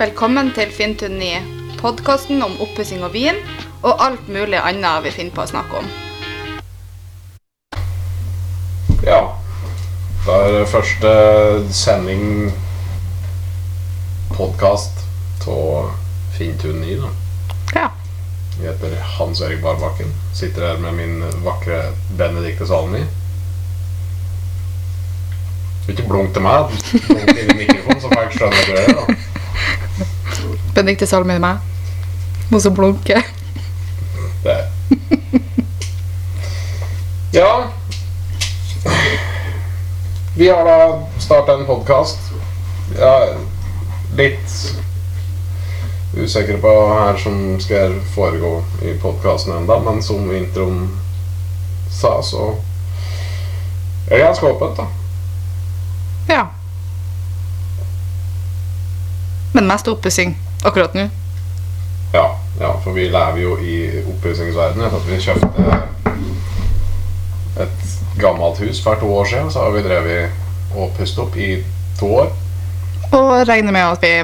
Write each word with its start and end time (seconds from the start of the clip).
Velkommen 0.00 0.46
til 0.56 0.70
Finntun 0.72 1.18
9, 1.20 1.26
podkasten 1.76 2.40
om 2.40 2.54
oppussing 2.64 3.02
og 3.04 3.10
vin, 3.12 3.36
og 3.84 4.00
alt 4.00 4.30
mulig 4.32 4.56
annet 4.56 5.02
vi 5.04 5.10
finner 5.12 5.34
på 5.36 5.42
å 5.44 5.50
snakke 5.50 5.82
om. 5.82 5.90
Ja. 9.04 9.18
Da 10.24 10.38
er 10.46 10.54
det 10.54 10.70
første 10.72 11.12
sending 11.76 12.48
podkast 14.32 15.04
av 15.44 15.92
Finntun 16.38 16.80
9, 16.80 16.96
da. 17.04 17.12
Ja. 17.76 17.86
Jeg 18.56 18.70
heter 18.70 18.96
Hans 19.18 19.44
Erik 19.44 19.60
Barbakken. 19.66 20.16
Sitter 20.32 20.70
her 20.70 20.80
med 20.80 20.96
min 20.96 21.44
vakre 21.44 21.90
Benedicte 22.16 22.72
Salmi. 22.72 23.04
Ikke 25.92 26.08
blunk 26.08 26.32
til 26.32 26.48
meg. 26.48 26.72
Blunk 27.04 27.34
inn 27.36 27.52
i 27.52 27.64
mikrofonen, 27.66 28.00
så 28.00 28.08
får 28.08 28.30
jeg 28.30 28.38
skjønne 28.38 28.64
hva 28.64 28.64
du 28.64 28.80
gjør. 28.80 29.19
Benedicte 30.74 31.06
Salmi 31.06 31.34
er 31.34 31.42
meg. 31.42 31.58
Må 32.50 32.60
så 32.60 32.70
blunker. 32.74 33.22
Det. 34.42 34.56
Ja 37.32 37.70
Vi 40.34 40.48
har 40.48 40.64
da 40.64 41.02
starta 41.18 41.54
en 41.54 41.66
podkast. 41.66 42.18
Ja, 42.98 43.36
litt 44.16 44.54
usikker 46.16 46.58
på 46.58 46.72
hva 46.74 46.96
her 47.04 47.20
som 47.22 47.36
skal 47.62 47.94
foregå 48.14 48.56
i 48.82 48.96
podkasten 49.02 49.52
enda, 49.60 49.76
men 49.84 50.02
som 50.02 50.26
introen 50.34 50.88
sa, 51.92 52.16
så 52.22 52.54
er 54.08 54.16
det 54.16 54.24
ganske 54.24 54.46
åpent, 54.46 54.80
da. 54.80 54.86
Ja. 56.32 56.46
Men 59.52 59.68
mest 59.70 59.88
oppussing 59.92 60.38
akkurat 60.64 60.94
nå. 60.94 61.08
Ja, 62.12 62.38
ja, 62.60 62.72
for 62.84 62.92
vi 62.92 63.06
lever 63.08 63.38
jo 63.42 63.56
i 63.58 64.02
oppussingsverdenen. 64.02 64.90
At 64.94 65.06
vi 65.06 65.20
kjøpte 65.22 65.78
et 67.60 67.86
gammelt 68.20 68.58
hus 68.60 68.82
for 68.82 68.98
to 69.00 69.10
år 69.14 69.30
siden, 69.30 69.50
så 69.50 69.64
har 69.64 69.76
vi 69.76 69.84
drevet 69.86 70.76
og 70.76 70.90
pustet 70.98 71.22
opp 71.24 71.36
i 71.36 71.52
to 72.00 72.10
år. 72.22 72.32
Og 73.10 73.30
regner 73.48 73.74
med 73.74 73.86
at 73.86 74.02
vi 74.02 74.14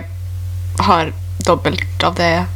har 0.86 1.12
dobbelt 1.46 2.04
av 2.04 2.14
det 2.18 2.46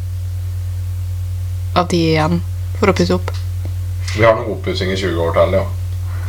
av 1.74 1.86
de 1.88 2.00
igjen 2.10 2.40
for 2.80 2.90
å 2.90 2.96
pusse 2.96 3.14
opp. 3.14 3.30
Vi 4.16 4.24
har 4.24 4.34
nok 4.34 4.56
oppussing 4.56 4.90
i 4.90 4.98
20 4.98 5.22
år 5.22 5.36
til, 5.36 5.54
ja. 5.60 5.64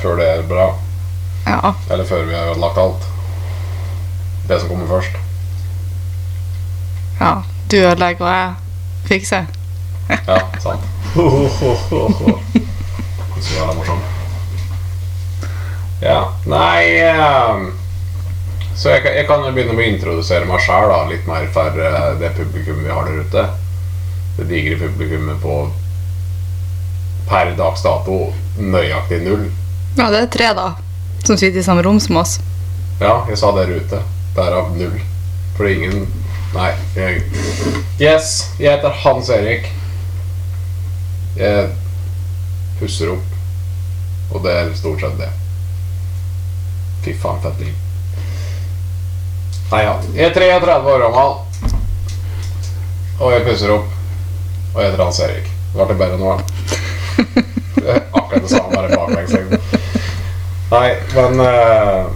Før 0.01 0.21
det 0.21 0.29
er 0.29 0.45
bra. 0.49 0.67
Ja. 1.47 1.73
Eller 1.89 2.05
før 2.05 2.27
vi 2.29 2.37
har 2.37 2.53
ødelagt 2.53 2.77
alt. 2.77 3.09
Det 4.47 4.59
som 4.61 4.69
kommer 4.69 4.89
først. 4.89 5.30
Ja. 7.21 7.43
Du 7.71 7.77
ødelegger, 7.77 8.25
og 8.25 8.31
jeg 8.33 8.53
fikser. 9.07 9.45
Ja, 10.27 10.39
sant. 10.59 10.81
Så 11.13 11.21
var 11.21 11.29
morsom. 13.73 13.77
morsomt. 13.77 14.03
Ja. 16.01 16.33
Nei 16.45 17.01
um, 17.13 17.73
Så 18.75 18.89
jeg, 18.89 19.05
jeg 19.05 19.27
kan 19.29 19.43
jo 19.45 19.51
begynne 19.53 19.73
med 19.77 19.85
å 19.85 19.89
introdusere 19.91 20.45
meg 20.49 20.59
sjæl 20.65 20.89
litt 21.11 21.27
mer 21.29 21.45
for 21.53 21.69
uh, 21.77 22.17
det 22.17 22.31
publikummet 22.37 22.85
vi 22.87 22.91
har 22.95 23.03
der 23.05 23.21
ute. 23.21 23.43
Det 24.39 24.45
digre 24.49 24.75
publikummet 24.81 25.37
på 25.43 25.69
per 27.29 27.53
dags 27.55 27.83
dato 27.85 28.33
nøyaktig 28.57 29.21
null. 29.23 29.51
Ja, 29.99 30.09
det 30.09 30.19
er 30.23 30.27
tre, 30.33 30.53
da, 30.57 30.73
som 31.23 31.37
sitter 31.37 31.59
i 31.61 31.63
samme 31.63 31.83
rom 31.85 31.99
som 32.01 32.17
oss. 32.23 32.39
Ja, 33.01 33.25
jeg 33.29 33.37
sa 33.39 33.51
der 33.55 33.69
ute. 33.69 34.01
Derav 34.35 34.73
null. 34.75 34.97
Fordi 35.57 35.73
ingen 35.77 36.07
Nei. 36.51 36.71
Jeg, 36.95 37.21
yes, 38.01 38.31
jeg 38.59 38.75
heter 38.75 38.95
Hans 39.03 39.29
Erik. 39.31 39.69
Jeg 41.37 41.69
pusser 42.79 43.13
opp. 43.13 43.37
Og 44.31 44.43
det 44.43 44.55
er 44.57 44.73
stort 44.75 45.03
sett 45.03 45.15
det. 45.19 45.29
Fy 47.05 47.15
faen, 47.21 47.39
fett 47.43 47.63
liv. 47.63 47.77
Nei 49.71 49.81
ja. 49.85 49.95
Jeg 50.11 50.27
er 50.27 50.35
33 50.35 50.75
år 50.91 51.05
gammel. 51.05 51.37
Og 53.21 53.31
jeg 53.31 53.45
pusser 53.47 53.71
opp. 53.77 53.87
Og 54.73 54.81
jeg 54.81 54.89
heter 54.89 55.03
Hans 55.05 55.21
Erik. 55.23 55.47
Ble 55.71 55.87
det 55.87 55.99
bedre 56.03 56.19
nå? 56.19 56.35
Akkurat 58.19 58.41
det 58.43 58.51
samme, 58.51 58.75
bare 58.75 58.91
baklengs. 58.91 59.31
Nei, 60.71 60.89
men 61.15 61.39
eh, 61.43 62.11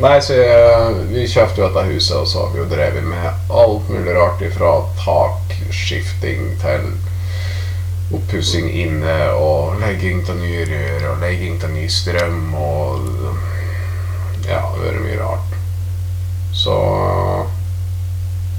Nei, 0.00 0.16
så 0.24 0.32
jeg, 0.38 0.94
vi 1.12 1.26
kjøpte 1.28 1.60
jo 1.60 1.66
dette 1.68 1.82
huset, 1.90 2.16
og 2.16 2.26
så 2.28 2.36
har 2.40 2.48
vi 2.54 2.58
jo 2.62 2.68
drevet 2.70 3.04
med 3.04 3.26
alt 3.52 3.88
mulig 3.92 4.14
rart 4.16 4.40
ifra 4.44 4.70
takskifting 5.02 6.42
til 6.62 6.82
oppussing 8.16 8.66
inne 8.72 9.16
og 9.36 9.76
legging 9.80 10.18
av 10.28 10.36
nye 10.40 10.64
rør 10.68 11.02
og 11.10 11.16
legging 11.24 11.56
av 11.64 11.70
ny 11.76 11.86
strøm 11.92 12.54
og 12.56 12.98
Ja, 14.42 14.42
det 14.42 14.58
har 14.58 14.74
vært 14.80 15.04
mye 15.04 15.18
rart. 15.20 15.50
Så 16.52 16.76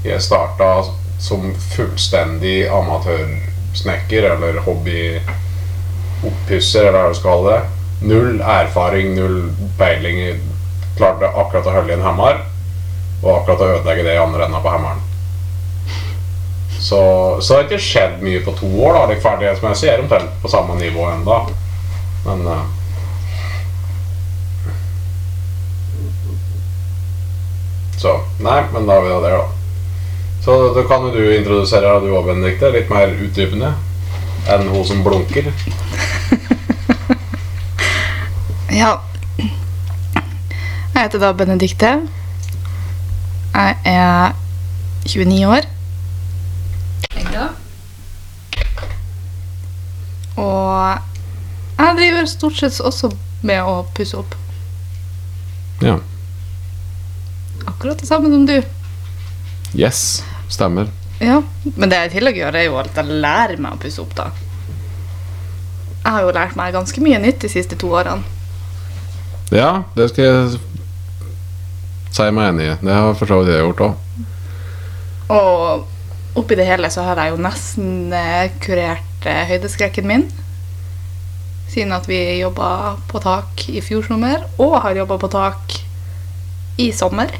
jeg 0.04 0.22
starta 0.24 0.84
som 1.20 1.54
fullstendig 1.74 2.68
amatørsnekker, 2.72 4.22
eller 4.32 4.60
hobbyoppusser, 4.64 6.84
eller 6.88 7.00
hva 7.02 7.08
du 7.12 7.16
skal 7.18 7.30
kalle 7.30 7.50
det. 7.52 7.62
Null 8.08 8.40
erfaring, 8.40 9.08
null 9.18 9.38
peiling. 9.78 10.18
Klarte 10.98 11.30
akkurat 11.32 11.66
å 11.66 11.74
holde 11.74 11.92
i 11.92 11.96
en 11.96 12.06
hammer, 12.06 12.44
og 13.22 13.32
akkurat 13.40 13.64
å 13.64 13.72
ødelegge 13.78 14.06
det 14.06 14.14
i 14.14 14.22
andre 14.22 14.46
enden 14.46 14.62
på 14.62 14.72
hammeren. 14.74 15.02
Så, 16.84 17.00
så 17.40 17.54
det 17.54 17.58
har 17.58 17.66
ikke 17.68 17.80
skjedd 17.80 18.22
mye 18.22 18.40
på 18.44 18.52
to 18.58 18.68
år. 18.84 18.98
da, 19.08 19.18
Ferdighetsmessig 19.24 19.88
er 19.88 20.02
omtrent 20.04 20.34
på 20.42 20.50
samme 20.52 20.76
nivå 20.78 21.06
enda. 21.08 21.38
Men 22.26 22.46
uh, 22.46 22.64
Så 28.04 28.18
Nei, 28.44 28.58
men 28.72 28.86
da 28.86 28.98
har 28.98 29.02
vi 29.02 29.08
det 29.08 29.20
der, 29.24 29.38
da. 29.38 29.46
Så 30.44 30.74
da 30.76 30.82
kan 30.84 31.06
jo 31.06 31.14
du 31.14 31.22
introdusere 31.32 31.88
deg, 31.88 32.04
du 32.04 32.12
òg, 32.12 32.26
Benedicte. 32.28 32.68
Litt 32.74 32.90
mer 32.92 33.14
utdypende 33.16 33.70
enn 34.52 34.68
hun 34.68 34.84
som 34.84 35.00
blunker. 35.06 35.48
Ja. 38.74 38.96
Jeg 40.94 41.08
heter 41.08 41.18
da 41.18 41.32
Benedikte. 41.34 41.88
Jeg 43.54 43.76
er 43.84 44.34
29 45.06 45.46
år. 45.50 45.66
Og 50.36 50.98
jeg 51.78 51.96
driver 51.98 52.26
stort 52.30 52.58
sett 52.58 52.78
også 52.80 53.10
med 53.46 53.62
å 53.62 53.80
pusse 53.94 54.18
opp. 54.18 54.34
Ja. 55.82 55.98
Akkurat 57.66 57.98
det 58.00 58.08
samme 58.08 58.30
som 58.30 58.46
du. 58.48 58.56
Yes. 59.74 60.22
Stemmer. 60.48 60.90
Ja, 61.18 61.40
Men 61.76 61.90
det 61.90 61.98
jeg 61.98 62.10
i 62.10 62.14
tillegg 62.18 62.38
gjør, 62.38 62.56
er 62.58 62.66
jo 62.68 62.78
at 62.78 62.96
jeg 62.98 63.18
lærer 63.22 63.58
meg 63.62 63.74
å 63.74 63.80
pusse 63.82 64.02
opp, 64.02 64.14
da. 64.18 64.30
Jeg 66.04 66.12
har 66.12 66.22
jo 66.26 66.34
lært 66.36 66.56
meg 66.58 66.74
ganske 66.74 67.02
mye 67.02 67.18
nytt 67.22 67.42
de 67.42 67.50
siste 67.50 67.78
to 67.80 67.90
årene. 67.94 68.22
Ja, 69.54 69.84
det 69.96 70.10
skal 70.10 70.24
jeg 70.24 70.58
si 72.14 72.28
meg 72.30 72.52
enig 72.52 72.68
i. 72.68 72.76
Det 72.84 72.94
har 72.94 73.16
for 73.18 73.30
så 73.30 73.40
vidt 73.40 73.54
jeg 73.54 73.64
gjort 73.64 73.84
òg. 73.88 74.24
Og 75.34 76.38
oppi 76.38 76.58
det 76.58 76.66
hele 76.68 76.90
så 76.92 77.06
har 77.06 77.20
jeg 77.20 77.34
jo 77.34 77.42
nesten 77.42 78.12
eh, 78.14 78.52
kurert 78.62 79.26
eh, 79.28 79.44
høydeskrekken 79.50 80.06
min. 80.08 80.28
Siden 81.72 81.94
at 81.96 82.06
vi 82.06 82.20
jobba 82.38 83.00
på 83.10 83.22
tak 83.22 83.66
i 83.72 83.82
fjor 83.82 84.04
sommer, 84.06 84.44
og 84.62 84.78
har 84.84 85.00
jobba 85.00 85.18
på 85.18 85.32
tak 85.32 85.80
i 86.78 86.90
sommer. 86.94 87.32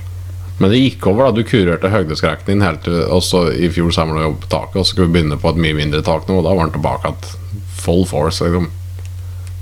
Men 0.59 0.71
det 0.71 0.81
gikk 0.81 1.07
over, 1.11 1.29
da. 1.29 1.35
Du 1.35 1.47
kurerte 1.47 1.91
høydeskrekken 1.91 2.51
din 2.51 2.67
helt 2.67 2.85
til 2.87 3.01
også 3.11 3.49
i 3.55 3.71
fjor 3.75 3.95
sommer 3.95 4.19
da 4.19 4.27
jobbet 4.29 4.47
på 4.47 4.53
taket, 4.55 4.81
og 4.81 4.87
så 4.87 4.95
skulle 4.95 5.11
vi 5.11 5.19
begynne 5.19 5.39
på 5.43 5.55
et 5.55 5.63
mye 5.63 5.79
mindre 5.79 6.03
tak 6.07 6.27
nå, 6.27 6.39
og 6.41 6.47
da 6.47 6.55
var 6.55 6.69
den 6.69 6.77
tilbake 6.79 7.11
igjen 7.11 7.41
full 7.85 8.07
force. 8.09 8.45
Liksom. 8.45 8.71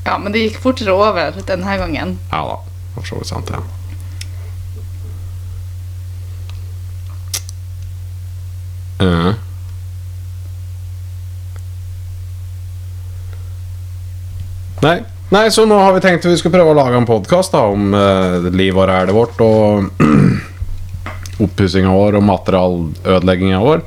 Ja, 0.06 0.16
men 0.19 0.34
det 0.34 0.44
gikk 0.46 0.60
fortere 0.62 0.94
over 0.94 1.32
denne 1.48 1.78
gangen. 1.81 2.19
Ja 2.31 2.42
da. 2.48 2.58
For 2.94 3.08
så 3.08 3.20
vidt 3.20 3.32
sant, 3.32 3.50
ja. 3.50 3.62
Ja. 9.00 9.32
Nei. 14.82 14.98
Nei, 15.32 15.46
så 15.48 15.64
nå 15.64 15.78
har 15.80 15.94
vi 15.96 16.02
tenkt 16.04 16.26
vi 16.28 16.36
skulle 16.36 16.58
prøve 16.58 16.74
å 16.74 16.76
lage 16.76 16.98
en 16.98 17.08
podkast 17.08 17.54
om 17.56 17.94
livet 18.52 18.76
og 18.76 18.88
rælet 18.90 19.16
vårt 19.16 19.38
og 19.40 20.02
oppussinga 21.46 21.92
vår 21.94 22.18
og 22.18 22.26
materialødelegginga 22.28 23.60
vår. 23.62 23.84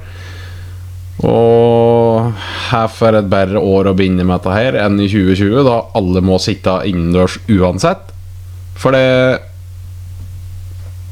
Og 1.26 2.32
her 2.72 2.88
for 2.92 3.16
et 3.16 3.30
bedre 3.32 3.62
år 3.62 3.92
å 3.92 3.96
begynne 3.96 4.26
med 4.26 4.40
dette 4.40 4.56
her 4.56 4.80
enn 4.82 4.98
i 5.00 5.08
2020, 5.12 5.62
da 5.68 5.78
alle 5.96 6.24
må 6.26 6.40
sitte 6.44 6.80
innendørs 6.90 7.38
uansett. 7.46 8.12
For 8.76 8.96
det 8.96 9.06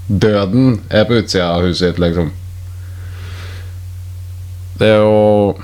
Døden 0.03 0.81
er 0.91 1.05
på 1.07 1.21
utsida 1.21 1.53
av 1.55 1.63
huset 1.63 1.93
ditt, 1.93 2.01
liksom. 2.03 2.33
Det 4.79 4.87
er 4.89 4.99
jo 5.03 5.55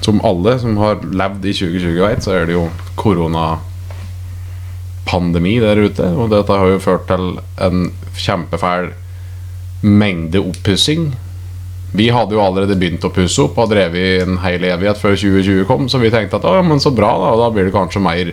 Som 0.00 0.24
alle 0.24 0.58
som 0.58 0.76
har 0.80 0.96
levd 1.04 1.44
i 1.44 1.52
2020 1.52 2.00
vet, 2.00 2.22
så 2.24 2.30
er 2.32 2.46
det 2.48 2.54
jo 2.54 2.70
koronapandemi 2.96 5.60
der 5.60 5.76
ute. 5.76 6.02
Og 6.16 6.30
dette 6.32 6.52
har 6.56 6.68
jo 6.72 6.78
ført 6.80 7.04
til 7.10 7.36
en 7.60 7.92
kjempefæl 8.16 8.96
mengde 9.82 10.38
oppussing. 10.40 11.12
Vi 11.92 12.08
hadde 12.14 12.32
jo 12.36 12.40
allerede 12.40 12.76
begynt 12.80 13.04
å 13.04 13.10
pusse 13.12 13.42
opp 13.42 13.58
og 13.58 13.70
drevet 13.72 14.22
en 14.24 14.38
hel 14.44 14.64
evighet 14.64 14.98
før 15.00 15.16
2020 15.18 15.64
kom, 15.68 15.88
så 15.90 15.98
vi 15.98 16.10
tenkte 16.12 16.36
at 16.38 16.44
«Å, 16.46 16.62
men 16.62 16.80
så 16.80 16.90
bra, 16.94 17.10
da. 17.18 17.32
Og 17.34 17.40
da 17.42 17.50
blir 17.52 17.64
det 17.66 17.74
kanskje 17.74 18.02
mer 18.04 18.30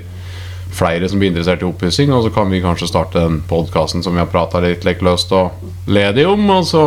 flere 0.77 1.09
som 1.09 1.19
blir 1.19 1.29
interessert 1.31 1.63
i 1.63 1.67
oppussing, 1.67 2.11
og 2.13 2.23
så 2.23 2.29
kan 2.35 2.51
vi 2.51 2.61
kanskje 2.61 2.87
starte 2.91 3.23
den 3.23 3.41
podkasten 3.49 4.03
som 4.05 4.13
vi 4.13 4.21
har 4.21 4.29
prata 4.29 4.61
litt 4.61 4.85
like, 4.85 5.03
løst 5.05 5.31
og 5.33 5.89
ledig 5.89 6.27
om. 6.29 6.43
Og 6.53 6.67
så 6.69 6.83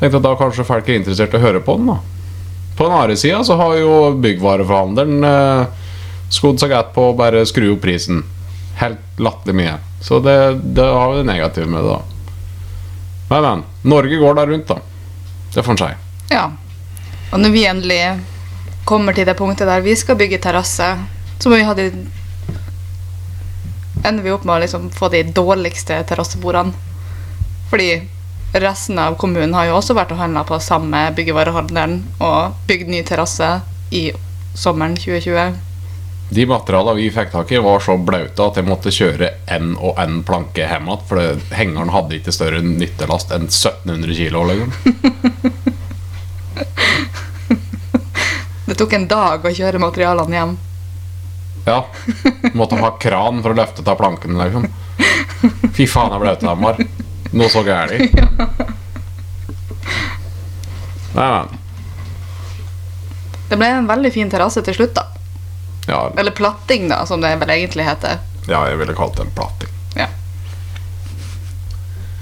tenkte 0.00 0.10
jeg 0.10 0.18
at 0.18 0.26
da 0.26 0.34
kanskje 0.40 0.66
folk 0.66 0.88
er 0.88 0.94
interessert 0.98 1.36
i 1.36 1.40
å 1.40 1.44
høre 1.44 1.62
på 1.64 1.72
den, 1.78 1.86
da. 1.94 2.00
På 2.76 2.84
den 2.84 2.92
andre 2.92 3.16
sida 3.16 3.44
så 3.44 3.56
har 3.56 3.76
jo 3.78 4.14
byggvareforhandleren 4.18 5.24
eh, 5.24 5.66
skodd 6.34 6.58
seg 6.60 6.72
godt 6.74 6.94
på 6.94 7.10
å 7.10 7.16
bare 7.18 7.44
skru 7.46 7.68
opp 7.76 7.84
prisen. 7.84 8.24
Helt 8.80 9.20
latterlig 9.22 9.54
mye. 9.60 9.76
Så 10.02 10.18
det, 10.24 10.36
det 10.74 10.84
har 10.84 11.12
vi 11.12 11.20
det 11.20 11.28
negative 11.28 11.70
med 11.70 11.84
det, 11.84 11.94
da. 11.94 12.02
Men, 13.30 13.42
men. 13.42 13.62
Norge 13.82 14.18
går 14.20 14.34
der 14.40 14.50
rundt, 14.50 14.68
da. 14.68 14.78
Det 15.54 15.62
får 15.62 15.76
en 15.76 15.82
si. 15.84 15.90
Ja. 16.34 16.48
Og 17.30 17.40
når 17.40 17.54
vi 17.54 17.66
endelig 17.66 18.02
kommer 18.84 19.16
til 19.16 19.26
det 19.26 19.36
punktet 19.38 19.70
der 19.70 19.84
vi 19.84 19.94
skal 19.96 20.18
bygge 20.18 20.42
terrasse, 20.42 20.90
så 21.38 21.50
må 21.50 21.60
vi 21.60 21.66
ha 21.68 21.74
de 21.78 21.88
Ender 24.04 24.20
vi 24.20 24.32
opp 24.34 24.42
med 24.44 24.58
å 24.58 24.60
liksom 24.60 24.90
få 24.92 25.08
de 25.08 25.22
dårligste 25.32 25.96
terrassebordene. 26.04 26.74
Fordi 27.70 27.86
resten 28.54 28.98
av 28.98 29.16
kommunen 29.18 29.54
har 29.54 29.66
jo 29.68 29.76
også 29.80 29.96
vært 29.98 30.12
og 30.14 30.20
handla 30.22 30.44
på 30.46 30.60
samme 30.62 31.00
byggevarehandelen 31.16 32.00
og 32.22 32.58
bygd 32.68 32.90
ny 32.92 33.02
terrasse 33.06 33.48
i 33.94 34.12
sommeren 34.54 34.94
2020. 34.98 35.54
De 36.34 36.46
materialene 36.48 36.96
vi 36.98 37.10
fikk 37.12 37.32
tak 37.34 37.52
i, 37.52 37.58
var 37.62 37.82
så 37.84 37.96
blaute 38.00 38.42
at 38.46 38.56
jeg 38.58 38.66
måtte 38.66 38.92
kjøre 38.94 39.28
en 39.54 39.74
og 39.76 39.98
en 40.00 40.22
planke 40.26 40.64
hjem 40.64 40.88
igjen. 40.88 41.02
For 41.08 41.18
hengeren 41.58 41.92
hadde 41.94 42.16
ikke 42.18 42.32
større 42.34 42.62
nyttelast 42.64 43.34
enn 43.34 43.48
1700 43.50 44.14
kilo. 44.18 44.44
Liksom. 44.48 44.70
Det 48.64 48.78
tok 48.80 48.94
en 48.96 49.08
dag 49.10 49.44
å 49.44 49.52
kjøre 49.52 49.82
materialene 49.82 50.38
hjem. 50.38 50.54
Ja. 51.66 51.80
Måtte 52.56 52.78
ha 52.80 52.94
kran 53.00 53.42
for 53.44 53.52
å 53.52 53.58
løfte 53.58 53.84
av 53.84 53.98
plankene, 54.00 54.46
liksom. 54.46 54.64
Fy 55.76 55.86
faen, 55.90 56.14
jeg 56.14 56.22
blaute 56.22 56.46
dem 56.46 56.64
var. 56.64 56.80
Noe 57.34 57.48
så 57.50 57.62
gærent. 57.66 58.14
Nei, 61.14 61.28
men. 61.30 61.48
Det 63.48 63.58
ble 63.60 63.68
en 63.70 63.86
veldig 63.90 64.10
fin 64.14 64.30
terrasse 64.32 64.62
til 64.66 64.74
slutt, 64.76 64.94
da. 64.96 65.04
Ja, 65.86 65.98
Eller 66.18 66.32
platting, 66.34 66.88
da, 66.88 67.02
som 67.06 67.20
det 67.20 67.34
vel 67.42 67.50
egentlig 67.54 67.84
heter. 67.86 68.18
ja, 68.48 68.62
jeg 68.70 68.78
ville 68.80 68.94
kalt 68.96 69.16
det 69.18 69.26
en 69.26 69.34
platting. 69.36 69.68
Ja. 69.98 70.06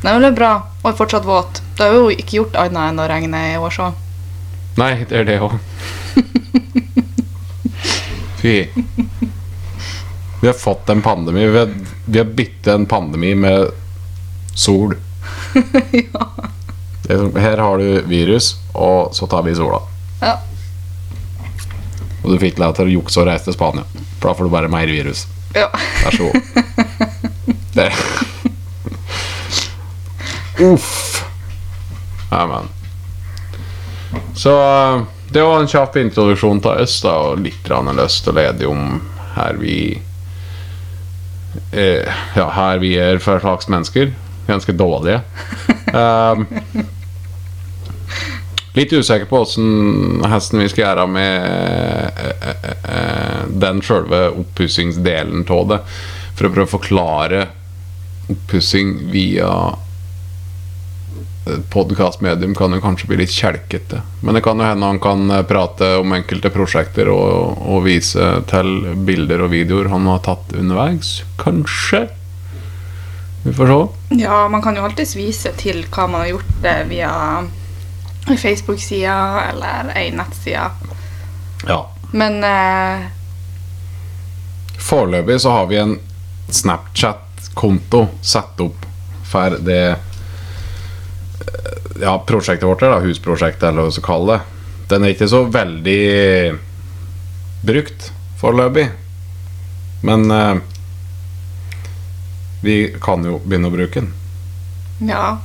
Nei, 0.03 0.12
men 0.12 0.23
det 0.25 0.32
er 0.32 0.38
bra. 0.41 0.53
Og 0.82 0.88
er 0.91 0.97
fortsatt 0.99 1.25
våt. 1.29 1.61
Det 1.79 1.87
har 1.87 1.94
jo 1.94 2.09
ikke 2.11 2.41
gjort 2.41 2.56
annet 2.59 2.88
enn 2.91 2.99
å 3.03 3.06
regne 3.11 3.43
i 3.53 3.56
år, 3.61 3.70
så. 3.70 3.93
Nei, 4.81 5.05
det 5.09 5.20
er 5.20 5.29
det 5.29 5.38
òg. 5.44 5.55
Fy. 8.43 8.56
Vi 10.43 10.49
har 10.49 10.59
fått 10.59 10.88
en 10.91 11.03
pandemi. 11.05 11.47
Vi 11.47 11.59
har, 11.59 11.70
vi 12.06 12.19
har 12.19 12.26
byttet 12.26 12.73
en 12.75 12.87
pandemi 12.91 13.35
med 13.38 13.70
sol. 14.54 14.96
ja. 15.93 16.26
Er 17.10 17.26
Her 17.40 17.58
har 17.58 17.78
du 17.78 18.02
virus, 18.08 18.56
og 18.75 19.14
så 19.16 19.26
tar 19.26 19.43
vi 19.46 19.54
sola. 19.58 19.82
ja. 20.22 20.38
Og 22.22 22.31
du 22.31 22.38
fikk 22.38 22.54
deg 22.60 22.75
til 22.78 22.87
å 22.87 22.93
jukse 22.93 23.19
og 23.19 23.26
reise 23.26 23.49
til 23.49 23.56
Spania. 23.56 23.82
For 24.20 24.28
da 24.28 24.34
får 24.38 24.46
du 24.46 24.52
bare 24.52 24.69
mer 24.70 24.87
virus. 24.87 25.25
ja. 25.58 25.66
Vær 26.04 26.14
så 26.14 26.28
god. 26.31 26.37
Det. 27.75 27.88
Uff. 30.62 31.25
Ja, 32.31 32.46
men. 32.46 32.69
Så 34.37 34.52
eh, 34.94 35.02
det 35.32 35.43
var 35.43 35.60
en 35.60 35.69
kjapp 35.69 35.96
introduksjon 35.96 36.60
til 36.62 36.84
oss, 36.84 36.99
da, 37.02 37.14
og 37.26 37.40
litt 37.43 37.58
grann 37.66 37.88
lyst 37.96 38.28
ledig 38.28 38.69
om 38.69 39.00
her 39.34 39.56
vi 39.60 39.76
eh, 41.72 42.06
Ja, 42.37 42.50
her 42.52 42.78
vi 42.84 42.94
er 43.00 43.19
for 43.25 43.40
slags 43.40 43.69
mennesker. 43.72 44.12
Ganske 44.52 44.72
dårlige. 44.76 45.20
Um, 45.93 46.46
litt 48.78 48.93
usikker 48.93 49.26
på 49.31 49.43
åssen 49.44 49.70
hesten 50.32 50.62
vi 50.62 50.70
skal 50.72 50.84
gjøre 50.87 51.04
med 51.12 51.32
uh, 52.16 52.34
uh, 52.49 52.66
uh, 52.88 53.40
den 53.64 53.76
sjølve 53.84 54.20
oppussingsdelen 54.44 55.40
av 55.49 55.64
det. 55.72 55.81
For 56.37 56.43
å 56.49 56.52
prøve 56.52 56.69
å 56.69 56.76
forklare 56.76 57.40
oppussing 58.32 58.88
via 59.12 59.52
podkastmedium 61.70 62.54
kan 62.54 62.72
jo 62.72 62.81
kanskje 62.81 63.08
bli 63.10 63.19
litt 63.22 63.34
kjelkete. 63.34 64.02
Men 64.20 64.37
det 64.37 64.44
kan 64.46 64.60
jo 64.60 64.66
hende 64.66 64.87
han 64.87 65.00
kan 65.02 65.31
eh, 65.31 65.44
prate 65.46 65.96
om 66.00 66.14
enkelte 66.14 66.52
prosjekter 66.54 67.10
og, 67.12 67.62
og 67.66 67.84
vise 67.87 68.28
til 68.50 68.72
bilder 69.06 69.46
og 69.46 69.54
videoer 69.54 69.90
han 69.93 70.06
har 70.10 70.22
tatt 70.26 70.54
underveis. 70.58 71.20
Kanskje. 71.43 72.06
Vi 73.43 73.53
får 73.53 73.67
se. 73.67 73.79
Ja, 74.23 74.49
man 74.49 74.62
kan 74.62 74.77
jo 74.77 74.85
alltids 74.87 75.17
vise 75.17 75.53
til 75.59 75.83
hva 75.91 76.06
man 76.06 76.21
har 76.23 76.29
gjort 76.37 76.69
eh, 76.69 76.85
via 76.87 77.12
Facebook-sida 78.29 79.17
eller 79.50 79.91
ei 79.99 80.11
nettside. 80.15 80.71
Ja. 81.67 81.81
Men 82.12 82.44
eh, 82.44 83.09
Foreløpig 84.83 85.41
så 85.41 85.50
har 85.50 85.67
vi 85.67 85.79
en 85.79 85.99
Snapchat-konto 86.53 88.09
satt 88.23 88.61
opp 88.61 88.87
for 89.27 89.59
det 89.65 89.85
eh, 89.91 89.97
ja, 92.03 92.17
prosjektet 92.27 92.69
vårt, 92.69 92.83
da, 92.83 92.99
husprosjektet, 93.03 93.69
eller 93.69 93.83
hva 93.83 93.91
vi 93.91 93.97
skal 93.99 94.09
kalle 94.11 94.33
det. 94.33 94.41
Den 94.91 95.05
er 95.06 95.15
ikke 95.15 95.31
så 95.31 95.45
veldig 95.49 96.03
brukt 97.62 98.11
foreløpig. 98.43 98.88
Men 100.02 100.31
eh, 100.31 100.57
vi 102.62 102.76
kan 103.02 103.25
jo 103.26 103.38
begynne 103.42 103.71
å 103.71 103.75
bruke 103.75 104.00
den. 104.00 104.12
ja. 105.09 105.38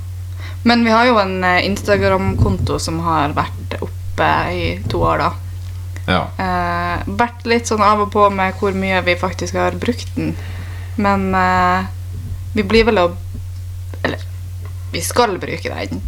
Men 0.68 0.84
vi 0.84 0.92
har 0.92 1.06
jo 1.08 1.20
en 1.22 1.44
eh, 1.44 1.66
Instagram-konto 1.66 2.80
som 2.80 3.00
har 3.06 3.32
vært 3.38 3.78
oppe 3.80 4.30
i 4.52 4.64
to 4.92 5.00
år, 5.06 5.22
da. 5.22 5.30
Ja. 6.08 6.22
Eh, 6.40 7.06
vært 7.20 7.46
litt 7.48 7.70
sånn 7.70 7.84
av 7.84 8.02
og 8.04 8.12
på 8.12 8.26
med 8.34 8.56
hvor 8.60 8.76
mye 8.76 9.02
vi 9.06 9.16
faktisk 9.20 9.56
har 9.60 9.78
brukt 9.80 10.10
den. 10.16 10.34
Men 11.00 11.30
eh, 11.36 11.88
vi 12.58 12.66
blir 12.66 12.88
vel 12.88 13.00
å 13.00 13.08
Eller 14.02 14.20
vi 14.92 15.02
skal 15.04 15.38
bruke 15.40 15.72
den 15.72 16.02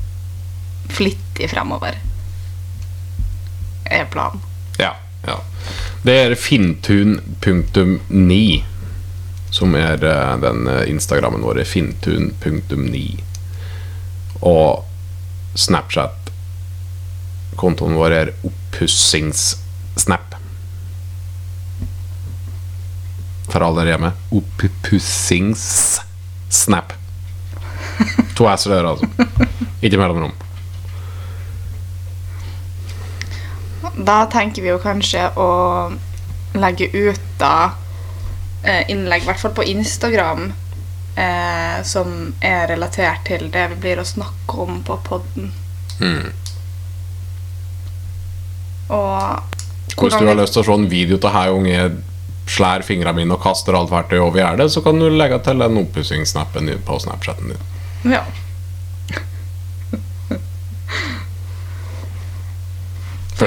flittig 0.89 1.49
fremover. 1.51 1.99
Er 3.85 4.05
planen. 4.11 4.41
Ja, 4.79 4.95
ja. 5.27 5.37
Det 6.03 6.15
er 6.25 6.35
fintun.9 6.35 8.63
som 9.49 9.75
er 9.75 10.03
eh, 10.05 10.37
den 10.41 10.67
eh, 10.67 10.89
Instagrammen 10.89 11.41
vår. 11.41 11.63
Fintun.9. 11.65 13.23
Og 14.45 14.85
Snapchat-kontoen 15.59 17.95
vår 17.97 18.11
er 18.15 18.31
oppussingssnap. 18.47 20.35
For 23.49 23.61
alle 23.65 23.81
der 23.81 23.87
hjemme. 23.95 24.11
Oppussingssnap. 24.37 26.89
To 28.37 28.43
s-er 28.53 28.85
altså. 28.87 29.05
Ikke 29.83 29.99
mellomrom. 29.99 30.33
Da 33.99 34.25
tenker 34.31 34.63
vi 34.63 34.69
jo 34.71 34.79
kanskje 34.79 35.27
å 35.35 35.91
legge 36.55 36.87
ut 36.93 37.19
da 37.41 37.75
innlegg, 38.63 39.23
i 39.23 39.29
hvert 39.29 39.39
fall 39.39 39.55
på 39.55 39.63
Instagram, 39.71 40.51
eh, 41.15 41.79
som 41.83 42.33
er 42.41 42.67
relatert 42.73 43.25
til 43.29 43.47
det 43.53 43.67
vi 43.73 43.79
blir 43.85 44.01
å 44.01 44.07
snakke 44.07 44.59
om 44.65 44.81
på 44.83 44.99
podden. 45.05 45.51
Mm. 45.99 46.31
Og 48.89 49.57
Hvis 49.99 50.17
du 50.17 50.27
har 50.27 50.37
lyst 50.39 50.55
til 50.55 50.63
å 50.63 50.67
se 50.67 50.77
en 50.79 50.89
video 50.89 51.19
til 51.21 51.33
her 51.33 51.53
unge 51.53 51.79
slår 52.49 52.83
fingrene 52.87 53.19
mine 53.19 53.35
og 53.35 53.43
kaster 53.43 53.77
alt 53.77 53.91
verktøy 53.93 54.17
over 54.17 54.41
gjerdet, 54.41 54.71
så 54.73 54.81
kan 54.85 54.97
du 54.97 55.09
legge 55.13 55.37
til 55.45 55.61
den 55.61 55.77
oppussingssnappen 55.83 56.69
din 56.71 56.81
på 56.85 56.97
Snapchaten 57.03 57.53
din. 57.53 57.67
Ja. 58.15 58.23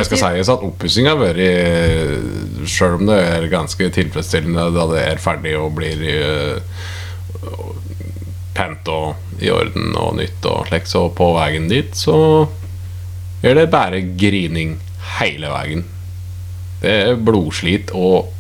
Det 0.03 0.09
skal 0.11 0.21
sies 0.21 0.51
at 0.53 0.65
oppussinga 0.67 1.15
har 1.15 1.21
vært 1.21 2.67
Sjøl 2.69 2.99
om 3.01 3.09
det 3.09 3.19
er 3.23 3.49
ganske 3.53 3.89
tilfredsstillende 3.95 4.69
da 4.75 4.87
det 4.91 5.05
er 5.07 5.23
ferdig 5.23 5.55
og 5.59 5.73
blir 5.79 6.03
uh, 6.03 6.83
pent 8.57 8.91
og 8.93 9.41
i 9.43 9.51
orden 9.51 9.97
og 9.99 10.17
nytt 10.19 10.45
og 10.47 10.69
slik, 10.69 10.87
så 10.87 11.07
på 11.17 11.33
veien 11.39 11.71
dit 11.71 11.97
så 11.97 12.17
er 13.43 13.57
det 13.59 13.71
bare 13.73 14.03
grining. 14.19 14.79
hele 15.19 15.49
veien. 15.51 15.83
Det 16.83 16.93
er 16.93 17.19
blodslit 17.19 17.91
og 17.95 18.31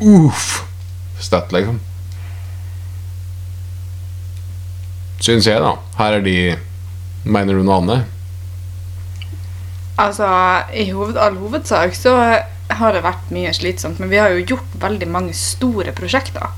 uff 0.00 0.62
støtt, 1.20 1.52
liksom. 1.52 1.80
Syns 5.20 5.48
jeg, 5.48 5.60
da. 5.64 5.74
Her 5.98 6.18
er 6.18 6.24
de 6.24 6.38
Mener 7.26 7.56
du 7.58 7.64
noe 7.66 7.80
annet? 7.80 8.15
Altså, 9.96 10.28
i 10.76 10.90
hoved, 10.92 11.16
all 11.16 11.38
hovedsak 11.40 11.96
så 11.96 12.16
har 12.76 12.92
det 12.92 13.04
vært 13.04 13.30
mye 13.32 13.52
slitsomt, 13.56 14.00
men 14.02 14.10
vi 14.12 14.20
har 14.20 14.34
jo 14.34 14.44
gjort 14.54 14.76
veldig 14.82 15.08
mange 15.08 15.36
store 15.36 15.94
prosjekter. 15.96 16.52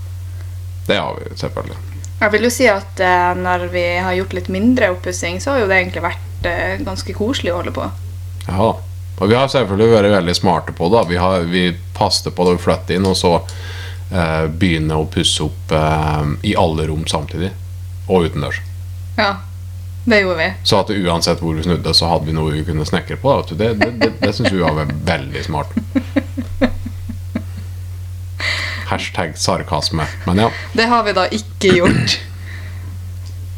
Det 0.89 0.97
har 0.99 1.19
vi 1.19 1.37
selvfølgelig. 1.39 1.79
Jeg 2.19 2.35
vil 2.35 2.49
jo 2.49 2.51
si 2.51 2.67
at 2.67 3.01
eh, 3.05 3.31
når 3.39 3.69
vi 3.71 3.85
har 4.03 4.17
gjort 4.17 4.35
litt 4.35 4.51
mindre 4.51 4.91
oppussing, 4.97 5.39
så 5.41 5.55
har 5.55 5.63
jo 5.63 5.69
det 5.71 5.79
egentlig 5.79 6.03
vært 6.03 6.49
eh, 6.51 6.81
ganske 6.83 7.15
koselig 7.15 7.53
å 7.53 7.61
holde 7.61 7.75
på. 7.77 7.87
Ja. 8.49 8.71
Og 9.19 9.27
vi 9.27 9.35
har 9.35 9.51
selvfølgelig 9.51 9.95
vært 9.97 10.15
veldig 10.15 10.35
smarte 10.39 10.75
på 10.79 10.89
det. 10.95 11.05
Vi, 11.11 11.19
har, 11.19 11.47
vi 11.51 11.65
passet 11.97 12.35
på 12.35 12.47
da 12.47 12.55
vi 12.55 12.63
flyttet 12.63 12.95
inn, 12.95 13.07
og 13.07 13.17
så 13.19 13.33
eh, 13.39 14.47
begynne 14.47 14.99
å 14.99 15.09
pusse 15.11 15.43
opp 15.47 15.75
eh, 15.75 16.35
i 16.51 16.55
alle 16.59 16.87
rom 16.91 17.03
samtidig. 17.11 17.51
Og 18.09 18.29
utendørs. 18.31 18.63
Ja, 19.19 19.33
det 20.09 20.21
gjorde 20.23 20.39
vi. 20.41 20.49
Så 20.69 20.79
at 20.83 20.91
uansett 20.95 21.41
hvor 21.45 21.55
vi 21.59 21.63
snudde, 21.67 21.95
så 21.95 22.09
hadde 22.11 22.27
vi 22.31 22.35
noe 22.37 22.53
vi 22.55 22.65
kunne 22.67 22.87
snekre 22.89 23.17
på. 23.21 23.35
Det, 23.51 23.73
det, 23.81 23.91
det, 24.01 24.11
det 24.23 24.33
syns 24.37 24.53
vi 24.55 24.63
var 24.63 24.75
ve- 24.79 24.89
veldig 25.09 25.45
smart. 25.47 25.75
Hashtag 28.89 29.37
sarkasme. 29.39 30.07
Men 30.27 30.39
ja. 30.39 30.51
Det 30.73 30.87
har 30.89 31.03
vi 31.05 31.13
da 31.13 31.27
ikke 31.29 31.75
gjort. 31.77 32.19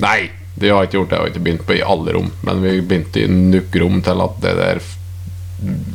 Nei, 0.02 0.30
vi 0.58 0.70
har 0.72 0.86
ikke 0.88 0.98
gjort 0.98 1.10
det. 1.12 1.16
Vi 1.16 1.22
har 1.22 1.30
ikke 1.34 1.44
begynt 1.44 1.66
på 1.68 1.76
i 1.76 1.82
alle 1.86 2.14
rom. 2.16 2.30
Men 2.46 2.62
vi 2.64 2.80
begynte 2.80 3.22
i 3.22 3.28
nok 3.30 3.76
rom 3.82 4.00
til 4.06 4.24
at 4.26 4.40
det 4.42 4.54
der 4.58 4.80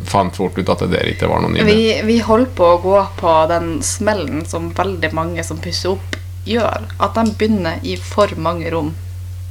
fant 0.06 0.36
fort 0.38 0.58
ut 0.62 0.70
at 0.70 0.84
det 0.86 0.92
der 0.94 1.08
ikke 1.10 1.28
var 1.28 1.42
noen 1.42 1.58
idé. 1.58 1.66
Vi, 1.68 1.86
vi 2.06 2.20
holder 2.24 2.52
på 2.56 2.68
å 2.76 2.82
gå 2.84 3.00
på 3.20 3.34
den 3.50 3.80
smellen 3.84 4.44
som 4.48 4.70
veldig 4.78 5.10
mange 5.18 5.44
som 5.44 5.58
pusser 5.60 5.96
opp, 5.96 6.20
gjør. 6.46 6.86
At 7.02 7.18
de 7.18 7.34
begynner 7.36 7.82
i 7.84 7.98
for 7.98 8.32
mange 8.38 8.70
rom 8.72 8.94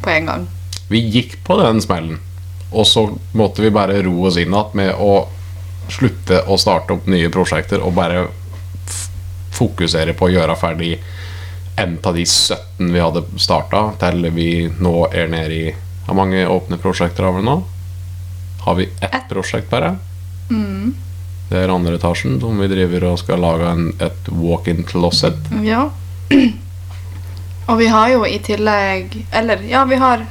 på 0.04 0.12
en 0.14 0.30
gang. 0.30 0.44
Vi 0.88 1.00
gikk 1.14 1.38
på 1.44 1.56
den 1.60 1.80
smellen, 1.82 2.18
og 2.70 2.86
så 2.86 3.06
måtte 3.32 3.64
vi 3.64 3.72
bare 3.72 4.02
ro 4.04 4.26
oss 4.28 4.36
inn 4.36 4.52
igjen 4.54 4.76
med 4.76 4.94
å 5.00 5.26
slutte 5.92 6.42
å 6.48 6.56
starte 6.60 6.96
opp 6.96 7.06
nye 7.12 7.30
prosjekter 7.32 7.82
og 7.84 7.94
bare 7.96 8.26
fokusere 9.54 10.16
på 10.16 10.28
å 10.28 10.32
gjøre 10.32 10.56
ferdig 10.58 10.96
en 11.76 11.98
av 12.02 12.14
de 12.14 12.24
17 12.26 12.92
vi 12.92 13.02
hadde 13.02 13.24
starta, 13.40 13.88
til 13.98 14.28
vi 14.34 14.48
nå 14.78 15.08
er 15.12 15.30
nede 15.30 15.54
i 15.54 15.74
Hvor 16.04 16.18
mange 16.18 16.42
åpne 16.46 16.76
prosjekter 16.76 17.24
har 17.24 17.32
vi 17.32 17.42
nå? 17.46 17.54
Har 18.64 18.74
vi 18.76 18.84
ett 19.00 19.24
prosjekt 19.30 19.70
bare? 19.70 19.94
Det 21.48 21.56
er 21.62 21.72
andre 21.72 21.96
etasjen, 21.96 22.36
som 22.40 22.60
vi 22.60 22.68
driver 22.68 23.06
og 23.08 23.18
skal 23.22 23.40
lage 23.40 23.70
en, 23.70 23.86
et 24.04 24.28
walk-in 24.28 24.84
closet. 24.84 25.38
Ja. 25.64 25.86
Og 27.68 27.78
vi 27.80 27.86
har 27.88 28.10
jo 28.12 28.24
i 28.28 28.36
tillegg 28.44 29.14
Eller, 29.32 29.62
ja, 29.64 29.86
vi 29.88 29.96
har 29.96 30.26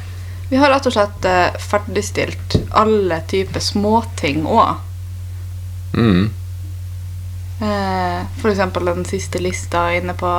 Vi 0.54 0.58
har 0.62 0.70
rett 0.70 0.86
og 0.86 0.94
slett 0.94 1.24
eh, 1.26 1.56
ferdigstilt 1.58 2.60
alle 2.78 3.16
typer 3.32 3.64
småting 3.64 4.44
òg. 4.46 4.76
Mm. 5.98 6.28
F.eks. 7.64 8.42
for 8.42 8.52
eksempel 8.52 8.86
den 8.92 9.06
siste 9.10 9.42
lista 9.42 9.88
inne 9.98 10.14
på 10.18 10.30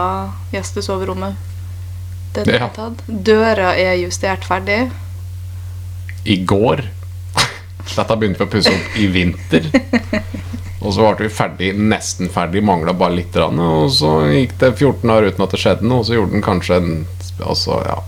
gjestesoverommet. 0.54 1.35
Den 2.37 2.47
Ja. 2.52 2.66
er 2.68 2.71
tatt. 2.76 3.02
Døra 3.06 3.73
er 3.75 3.94
justert 3.99 4.44
ferdig. 4.47 4.90
i 6.25 6.37
går. 6.47 6.85
Dette 7.97 8.16
begynte 8.16 8.38
vi 8.38 8.47
å 8.47 8.52
pusse 8.54 8.71
opp 8.71 8.94
i 8.97 9.06
vinter. 9.12 9.66
Og 10.85 10.94
så 10.94 11.11
ble 11.11 11.26
vi 11.26 11.35
ferdig, 11.35 11.75
nesten 11.76 12.30
ferdig, 12.30 12.62
mangla 12.62 12.92
bare 12.94 13.16
litt. 13.18 13.35
Og 13.37 13.90
så 13.90 14.14
gikk 14.30 14.54
det 14.62 14.76
14 14.78 15.11
år 15.11 15.26
uten 15.33 15.44
at 15.44 15.50
det 15.50 15.61
skjedde 15.61 15.88
noe, 15.90 16.00
og 16.00 16.06
så 16.06 16.14
gjorde 16.21 16.37
den 16.38 16.42
kanskje 16.47 16.76
en 16.80 16.94
Altså, 17.42 17.80
ja 17.83 17.99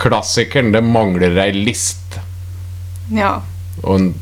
Klassikeren. 0.00 0.72
Det 0.74 0.82
mangler 0.84 1.38
ei 1.44 1.52
list. 1.56 2.18
Ja. 3.12 3.40
Og 3.82 4.12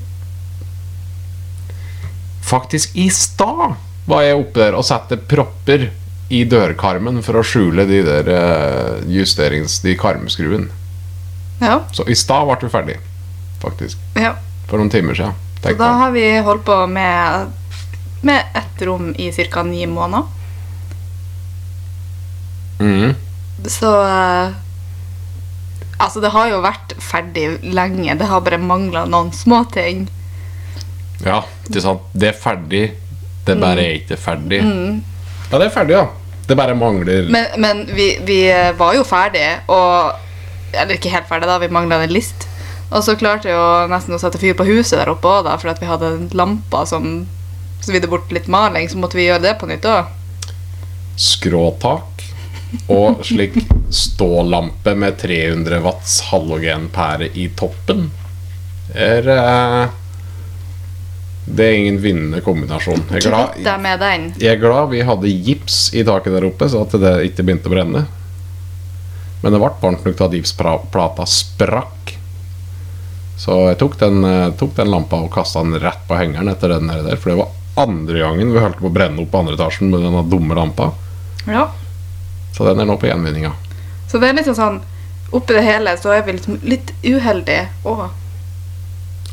Faktisk, 2.43 2.97
i 2.99 3.07
stad 3.11 3.79
var 4.05 4.23
jeg 4.27 4.37
oppe 4.37 4.61
der 4.61 4.75
og 4.77 4.85
satte 4.85 5.17
propper 5.17 5.87
i 6.33 6.43
dørkarmen 6.49 7.23
for 7.25 7.39
å 7.39 7.45
skjule 7.47 7.87
de 7.89 8.01
der 8.05 8.29
eh, 8.29 8.99
justerings... 9.09 9.79
De 9.85 9.95
karmskruene. 9.97 10.69
Ja. 11.63 11.79
Så 11.95 12.05
i 12.11 12.17
stad 12.19 12.49
ble 12.51 12.59
vi 12.67 12.73
ferdig, 12.73 12.99
faktisk. 13.63 14.01
ja. 14.19 14.35
For 14.69 14.81
noen 14.81 14.91
timer 14.93 15.17
siden. 15.17 15.39
Så 15.63 15.73
da 15.79 15.91
har 16.01 16.13
vi 16.13 16.25
holdt 16.43 16.65
på 16.67 16.77
med 16.91 17.53
med 18.23 18.45
ett 18.55 18.83
rom 18.83 19.15
i 19.15 19.33
ca. 19.33 19.63
ni 19.63 19.87
måneder. 19.87 20.23
Mm. 22.81 23.15
Så 23.67 24.03
eh, 24.07 24.51
Altså, 26.03 26.23
det 26.23 26.33
har 26.35 26.49
jo 26.51 26.59
vært 26.65 26.97
ferdig 27.03 27.47
lenge. 27.63 28.17
Det 28.19 28.27
har 28.27 28.43
bare 28.43 28.59
mangla 28.59 29.05
noen 29.07 29.31
småting. 29.37 30.09
Ja, 31.23 31.45
ikke 31.69 31.83
sant. 31.85 32.09
Det 32.13 32.33
er 32.33 32.39
ferdig. 32.39 32.83
Det 33.47 33.55
bare 33.59 33.85
er 33.85 34.01
ikke 34.01 34.19
ferdig. 34.19 34.63
Mm. 34.67 35.03
Ja, 35.51 35.59
det 35.59 35.69
er 35.69 35.75
ferdig, 35.75 35.95
ja. 35.99 36.07
Det 36.43 36.57
bare 36.59 36.75
mangler 36.75 37.29
Men, 37.31 37.53
men 37.63 37.85
vi, 37.95 38.17
vi 38.27 38.39
var 38.77 38.97
jo 38.97 39.05
ferdige, 39.07 39.61
og 39.71 40.19
Eller 40.75 40.97
ikke 40.97 41.13
helt 41.13 41.29
ferdige, 41.29 41.51
da. 41.51 41.61
Vi 41.63 41.71
mangla 41.73 42.01
en 42.03 42.15
list. 42.15 42.49
Og 42.93 43.05
så 43.05 43.15
klarte 43.17 43.49
jeg 43.49 43.57
jo 43.57 43.89
nesten 43.93 44.17
å 44.17 44.21
sette 44.21 44.41
fyr 44.41 44.57
på 44.59 44.67
huset 44.69 44.99
der 44.99 45.11
oppe 45.13 45.29
òg, 45.29 45.49
for 45.61 45.73
at 45.73 45.81
vi 45.81 45.89
hadde 45.89 46.35
lamper 46.37 46.89
som 46.89 47.27
svidde 47.83 48.11
bort 48.11 48.33
litt 48.35 48.51
maling. 48.53 48.89
Så 48.91 49.01
måtte 49.01 49.19
vi 49.21 49.29
gjøre 49.29 49.45
det 49.47 49.55
på 49.61 49.69
nytt 49.71 49.87
òg. 49.89 50.11
skråtak 51.17 52.12
og 52.93 53.25
slik 53.27 53.59
stålampe 53.93 54.95
med 54.97 55.19
300 55.21 55.81
watts 55.85 56.21
halogenpære 56.31 57.29
i 57.37 57.49
toppen. 57.57 58.09
Er 58.95 59.29
eh, 59.29 59.99
Det 61.45 61.67
er 61.67 61.77
ingen 61.77 61.99
vinnende 62.01 62.41
kombinasjon. 62.41 63.05
Jeg 63.11 63.25
er, 63.25 63.29
glad, 63.29 63.57
jeg 64.39 64.51
er 64.53 64.61
glad 64.63 64.91
vi 64.93 65.03
hadde 65.05 65.33
gips 65.49 65.89
i 65.95 66.05
taket 66.07 66.37
der 66.37 66.47
oppe, 66.47 66.69
så 66.71 66.85
at 66.87 66.95
det 67.03 67.15
ikke 67.29 67.45
begynte 67.45 67.69
å 67.69 67.75
brenne. 67.75 68.05
Men 69.43 69.51
det 69.51 69.59
ble 69.59 69.73
varmt 69.83 70.07
nok 70.07 70.17
til 70.17 70.29
at 70.29 70.37
gipsplata 70.39 71.27
sprakk. 71.27 72.15
Så 73.43 73.57
jeg 73.73 73.81
tok 73.81 73.99
den, 73.99 74.23
eh, 74.25 74.53
tok 74.55 74.77
den 74.77 74.93
lampa 74.93 75.19
og 75.19 75.33
kasta 75.35 75.65
den 75.67 75.81
rett 75.83 76.07
på 76.07 76.15
hengeren 76.15 76.53
etter 76.53 76.77
den 76.77 76.87
der. 76.87 77.17
For 77.19 77.33
det 77.33 77.41
var 77.41 77.51
andre 77.83 78.23
gangen 78.23 78.53
vi 78.55 78.63
holdt 78.63 78.79
på 78.79 78.87
å 78.87 78.95
brenne 78.95 79.25
opp 79.25 79.33
på 79.33 79.43
andre 79.43 79.59
etasjen 79.59 79.91
med 79.91 80.05
denne 80.05 80.23
dumme 80.31 80.55
lampa. 80.55 80.93
Ja. 81.51 81.67
Så 82.57 82.65
den 82.69 82.81
er 82.83 82.89
nå 82.89 82.97
på 83.01 83.07
gjenvinninga. 83.09 83.53
Så 84.11 84.19
det 84.21 84.29
er 84.33 84.37
liksom 84.41 84.57
sånn 84.59 84.81
Oppi 85.33 85.55
det 85.57 85.63
hele 85.65 85.95
så 85.97 86.11
er 86.13 86.27
vi 86.27 86.35
litt, 86.37 86.47
litt 86.69 86.91
uheldige 87.09 87.63
òg. 87.89 88.03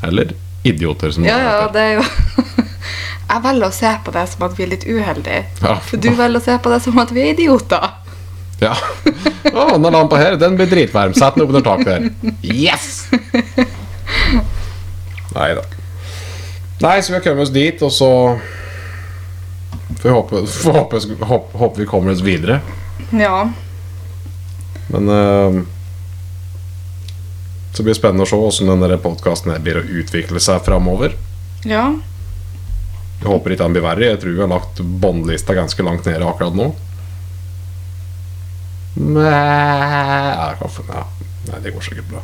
Eller 0.07 0.29
idioter, 0.63 1.11
som 1.11 1.25
Ja, 1.27 1.35
heter. 1.35 1.49
ja, 1.51 1.67
det 1.73 1.81
er 1.81 1.93
jo 1.97 2.03
Jeg 3.29 3.43
velger 3.43 3.67
å 3.67 3.75
se 3.75 3.91
på 4.05 4.13
det 4.15 4.23
som 4.31 4.45
at 4.47 4.55
vi 4.55 4.63
er 4.63 4.71
litt 4.71 4.85
uheldige. 4.87 5.41
Ja. 5.61 5.73
For 5.89 5.99
du 6.01 6.07
velger 6.15 6.39
å 6.39 6.45
se 6.45 6.55
på 6.63 6.71
det 6.71 6.79
som 6.85 7.01
at 7.03 7.11
vi 7.13 7.25
er 7.25 7.33
idioter. 7.35 7.89
Ja. 8.63 8.71
Å, 9.51 9.65
den 9.75 9.91
lampa 9.93 10.17
her, 10.19 10.39
den 10.39 10.55
blir 10.57 10.71
dritvarm. 10.71 11.13
Sett 11.13 11.35
den 11.35 11.43
opp 11.45 11.51
under 11.53 11.61
taket 11.67 11.85
der. 11.85 12.33
Yes! 12.41 12.87
Nei 15.35 15.51
da. 15.59 15.63
Nei, 16.79 16.95
så 17.03 17.11
vi 17.11 17.17
har 17.19 17.23
kommet 17.27 17.43
oss 17.43 17.53
dit, 17.53 17.81
og 17.85 17.91
så 17.93 18.09
får 19.99 20.07
vi 20.07 20.15
håpe, 20.15 20.41
håpe, 20.79 21.01
håpe, 21.27 21.57
håpe 21.59 21.81
vi 21.83 21.87
kommer 21.91 22.15
oss 22.15 22.23
videre. 22.23 22.61
Ja. 23.11 23.49
Men 24.89 25.09
uh, 25.09 25.63
Så 27.73 27.83
blir 27.83 27.93
det 27.93 27.99
spennende 27.99 28.25
å 28.25 28.29
se 28.29 28.37
hvordan 28.39 28.73
denne 28.75 28.99
podkasten 29.01 29.53
blir 29.63 29.79
å 29.79 29.87
utvikle 30.01 30.41
seg 30.43 30.63
framover. 30.65 31.15
Ja. 31.67 31.87
Jeg 33.19 33.27
håper 33.27 33.53
ikke 33.53 33.65
den 33.65 33.75
blir 33.75 33.85
verre. 33.85 34.11
Jeg 34.13 34.21
tror 34.21 34.35
vi 34.35 34.43
har 34.43 34.51
lagt 34.51 34.81
båndlista 35.03 35.55
ganske 35.57 35.83
langt 35.85 36.07
nede 36.07 36.27
akkurat 36.27 36.55
nå. 36.55 36.71
Nei, 41.49 41.59
det 41.63 41.73
går 41.75 41.85
sikkert 41.85 42.09
bra. 42.11 42.23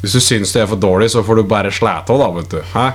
Hvis 0.00 0.14
du 0.16 0.20
syns 0.24 0.52
det 0.54 0.62
er 0.62 0.68
for 0.70 0.80
dårlig, 0.80 1.10
så 1.12 1.20
får 1.24 1.40
du 1.40 1.48
bare 1.48 1.72
slæte 1.74 2.14
av, 2.14 2.22
da, 2.22 2.28
vet 2.38 2.54
du. 2.54 2.60
Hæ? 2.72 2.86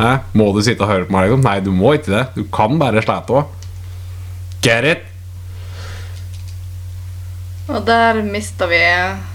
Hæ? 0.00 0.10
Må 0.36 0.50
du 0.52 0.60
sitte 0.64 0.84
og 0.84 0.90
høre 0.90 1.06
på 1.08 1.14
meg? 1.14 1.30
liksom? 1.30 1.44
Nei, 1.46 1.56
du 1.64 1.70
må 1.72 1.94
ikke 1.96 2.12
det. 2.12 2.24
Du 2.36 2.42
kan 2.52 2.76
bare 2.80 3.04
slæte 3.04 3.38
av. 3.40 3.70
Get 4.64 4.88
it? 4.88 5.08
Og 7.72 7.86
der 7.86 8.22
mista 8.26 8.66
vi 8.68 8.80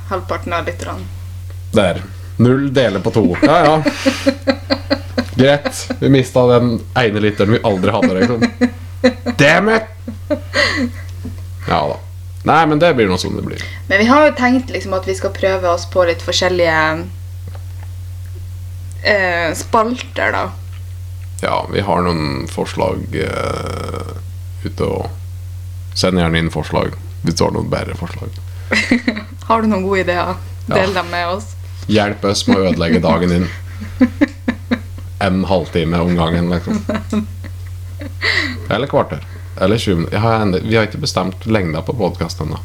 halvparten 0.09 0.53
av 0.53 0.67
lytterne. 0.67 1.05
Der. 1.73 2.01
Null 2.37 2.69
deler 2.73 3.01
på 3.01 3.11
to. 3.11 3.25
Ja, 3.41 3.57
ja. 3.65 3.83
Greit. 5.37 5.89
Vi 5.99 6.09
mista 6.09 6.45
den 6.47 6.79
ene 6.97 7.21
literen 7.21 7.51
vi 7.55 7.61
aldri 7.63 7.93
hadde, 7.93 8.13
liksom. 8.19 8.43
Damn 9.37 9.69
it! 9.69 9.83
Ja 11.67 11.81
da. 11.87 11.97
Nei, 12.47 12.61
men 12.69 12.79
det 12.79 12.93
blir 12.95 13.09
noe 13.09 13.19
sånn 13.19 13.35
det 13.35 13.43
blir. 13.43 13.63
Men 13.89 13.99
vi 13.99 14.07
har 14.07 14.27
jo 14.29 14.35
tenkt 14.37 14.69
liksom 14.71 14.93
at 14.95 15.07
vi 15.09 15.17
skal 15.17 15.33
prøve 15.35 15.67
oss 15.67 15.83
på 15.91 16.05
litt 16.07 16.21
forskjellige 16.23 16.83
eh, 19.03 19.49
spalter, 19.57 20.31
da. 20.31 20.45
Ja, 21.41 21.57
vi 21.73 21.83
har 21.83 22.05
noen 22.05 22.47
forslag 22.49 23.03
eh, 23.13 24.13
ute 24.65 24.87
og 24.87 25.13
Send 25.97 26.19
gjerne 26.21 26.37
inn 26.37 26.51
forslag 26.53 26.91
hvis 27.23 27.35
du 27.35 27.43
har 27.43 27.53
noen 27.55 27.69
bedre 27.71 27.95
forslag. 27.97 28.29
Har 29.47 29.61
du 29.63 29.69
noen 29.71 29.85
gode 29.85 30.03
ideer? 30.03 30.35
Del 30.67 30.93
dem 30.93 31.07
med 31.11 31.27
oss. 31.37 31.53
Hjelp 31.87 32.25
oss 32.27 32.43
med 32.47 32.59
å 32.59 32.69
ødelegge 32.71 32.99
dagen 33.03 33.31
din. 33.31 33.47
En 35.23 35.43
halvtime 35.47 35.99
om 36.03 36.15
gangen, 36.15 36.49
liksom. 36.51 36.81
Eller 38.69 38.87
kvarter. 38.91 39.23
Eller 39.59 39.77
20 39.77 39.95
minutter. 39.95 40.59
Vi 40.67 40.75
har 40.75 40.89
ikke 40.89 41.01
bestemt 41.01 41.45
lengda 41.45 41.81
på 41.81 41.95
podkast 41.97 42.41
ennå. 42.43 42.59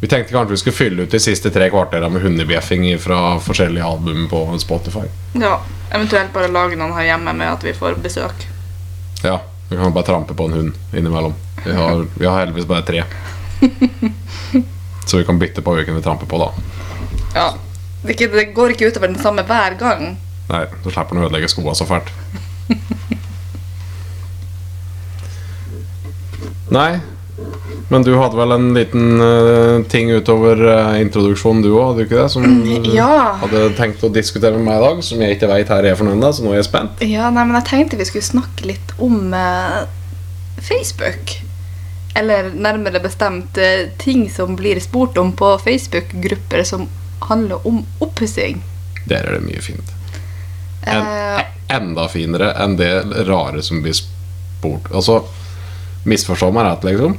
Vi 0.00 0.08
tenkte 0.08 0.32
kanskje 0.32 0.50
vi 0.50 0.56
skulle 0.56 0.76
fylle 0.76 1.02
ut 1.02 1.10
de 1.10 1.20
siste 1.20 1.50
tre 1.50 1.68
kvartera 1.70 2.08
med 2.08 2.22
hundebjeffing 2.22 2.88
fra 3.00 3.38
forskjellige 3.40 3.84
album 3.84 4.26
på 4.28 4.42
Spotify. 4.58 5.06
Ja. 5.32 5.60
Eventuelt 5.94 6.32
bare 6.34 6.50
lage 6.50 6.76
noen 6.76 6.92
her 6.96 7.12
hjemme 7.12 7.32
med 7.32 7.52
at 7.52 7.64
vi 7.64 7.72
får 7.76 8.00
besøk. 8.02 8.48
Ja, 9.22 9.38
vi 9.70 9.76
kan 9.76 9.94
bare 9.94 10.04
trampe 10.04 10.34
på 10.34 10.48
en 10.48 10.52
hund 10.52 10.74
innimellom. 10.92 11.34
Vi 11.64 11.72
har, 11.72 12.06
vi 12.14 12.26
har 12.26 12.40
heldigvis 12.40 12.66
bare 12.66 12.82
tre. 12.82 13.04
Så 15.06 15.20
vi 15.20 15.24
kan 15.28 15.38
bytte 15.38 15.62
på 15.62 15.74
hvilken 15.76 15.96
vi 15.98 16.02
tramper 16.02 16.26
på, 16.26 16.38
da. 16.42 16.48
Ja. 17.36 17.48
Det, 18.02 18.14
ikke, 18.16 18.28
det 18.34 18.48
går 18.56 18.74
ikke 18.74 18.90
utover 18.90 19.10
den 19.12 19.20
samme 19.22 19.42
hver 19.46 19.76
gang. 19.80 20.16
Nei, 20.50 20.62
da 20.70 20.90
slipper 20.92 21.14
han 21.14 21.22
å 21.24 21.26
ødelegge 21.28 21.50
skoa 21.50 21.74
så 21.74 21.86
fælt. 21.88 22.10
Nei, 26.74 26.98
men 27.92 28.02
du 28.02 28.12
hadde 28.18 28.38
vel 28.38 28.54
en 28.56 28.66
liten 28.74 29.20
uh, 29.22 29.78
ting 29.90 30.10
utover 30.10 30.58
uh, 30.66 30.96
introduksjonen 30.98 31.62
du 31.62 31.70
òg, 31.76 31.92
hadde 31.92 32.02
du 32.02 32.06
ikke 32.08 32.18
det? 32.18 32.28
Som 32.34 32.46
du 32.64 32.90
Ja. 32.96 33.36
hadde 33.42 33.68
tenkt 33.78 34.02
å 34.06 34.10
diskutere 34.12 34.58
med 34.58 34.66
meg 34.66 34.80
i 34.80 34.84
dag, 34.86 35.02
som 35.06 35.22
jeg 35.22 35.36
ikke 35.36 35.50
veit 35.52 35.70
her 35.70 35.86
er 35.92 35.98
for 35.98 36.08
noen, 36.08 36.22
da, 36.22 36.32
så 36.34 36.42
nå 36.42 36.50
er 36.54 36.58
jeg 36.60 36.68
spent. 36.70 37.04
Ja, 37.06 37.30
nei, 37.30 37.44
men 37.46 37.58
jeg 37.60 37.68
tenkte 37.70 38.00
vi 38.00 38.08
skulle 38.08 38.26
snakke 38.26 38.66
litt 38.72 38.94
om 39.02 39.30
eh, 39.36 39.84
Facebook. 40.58 41.36
Eller 42.16 42.48
nærmere 42.54 43.02
bestemt 43.04 43.58
eh, 43.60 43.90
ting 44.00 44.24
som 44.32 44.56
blir 44.56 44.80
spurt 44.80 45.18
om 45.20 45.34
på 45.36 45.50
Facebook-grupper 45.64 46.64
som 46.64 46.88
handler 47.28 47.66
om 47.68 47.82
oppussing. 47.98 48.62
Der 49.04 49.26
er 49.26 49.36
det 49.36 49.44
mye 49.44 49.62
fint. 49.62 49.92
En, 50.86 51.02
uh, 51.02 51.42
enda 51.68 52.06
finere 52.08 52.52
enn 52.62 52.76
det 52.78 52.90
rare 53.28 53.62
som 53.62 53.82
blir 53.84 53.96
spurt. 53.96 54.88
Altså, 54.92 55.20
misforstå 56.06 56.50
meg 56.54 56.68
rett, 56.68 56.86
liksom. 56.88 57.16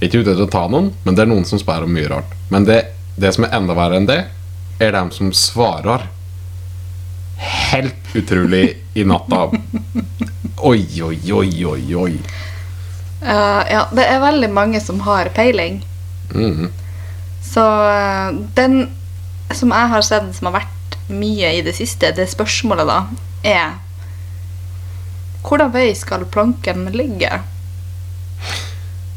Ikke 0.00 0.22
ute 0.22 0.32
etter 0.32 0.46
å 0.46 0.50
ta 0.50 0.66
noen, 0.70 0.92
men 1.04 1.16
det 1.16 1.24
er 1.24 1.30
noen 1.30 1.46
som 1.48 1.60
spør 1.60 1.86
om 1.86 1.94
mye 1.94 2.08
rart. 2.10 2.36
Men 2.52 2.66
det, 2.68 2.80
det 3.20 3.34
som 3.36 3.46
er 3.46 3.56
enda 3.56 3.76
verre 3.78 4.00
enn 4.00 4.08
det, 4.08 4.22
er 4.80 4.94
dem 4.96 5.10
som 5.14 5.32
svarer. 5.36 6.06
Helt 7.40 8.14
utrolig 8.16 8.64
i 8.94 9.04
natta. 9.08 9.48
Oi, 10.70 10.84
oi, 11.00 11.16
oi, 11.32 11.50
oi, 11.64 11.84
oi. 11.96 12.14
Eh, 13.22 13.62
ja, 13.72 13.86
det 13.92 14.06
er 14.06 14.22
veldig 14.22 14.50
mange 14.52 14.80
som 14.80 15.00
har 15.06 15.30
peiling. 15.36 15.82
Mm. 16.34 16.70
Så 17.42 17.62
uh, 17.64 18.30
den 18.54 18.84
som 19.54 19.72
jeg 19.74 19.90
har 19.90 20.04
sett 20.06 20.28
som 20.36 20.50
har 20.50 20.60
vært 20.60 20.98
mye 21.10 21.48
i 21.58 21.62
det 21.66 21.74
siste, 21.74 22.12
det 22.14 22.28
spørsmålet 22.30 22.86
da, 22.86 23.00
er 23.42 23.78
Hvordan 25.40 25.72
vei 25.72 25.88
skal 25.96 26.26
planken 26.28 26.84
ligge? 26.92 27.30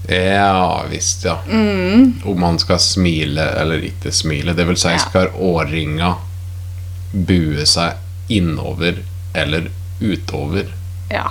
Ja 0.08 0.84
visst, 0.90 1.26
ja. 1.28 1.38
Mm, 1.48 2.22
Om 2.26 2.40
man 2.40 2.60
skal 2.60 2.80
smile 2.80 3.44
eller 3.60 3.84
ikke 3.84 4.12
smile. 4.12 4.54
Det 4.56 4.66
vil 4.68 4.78
si, 4.80 4.88
Ja. 4.90 4.98
skal 5.04 5.30
årringa 5.36 6.14
bue 7.14 7.66
seg 7.66 8.00
innover 8.30 9.04
eller 9.34 9.70
utover? 10.02 10.72
ja. 11.12 11.28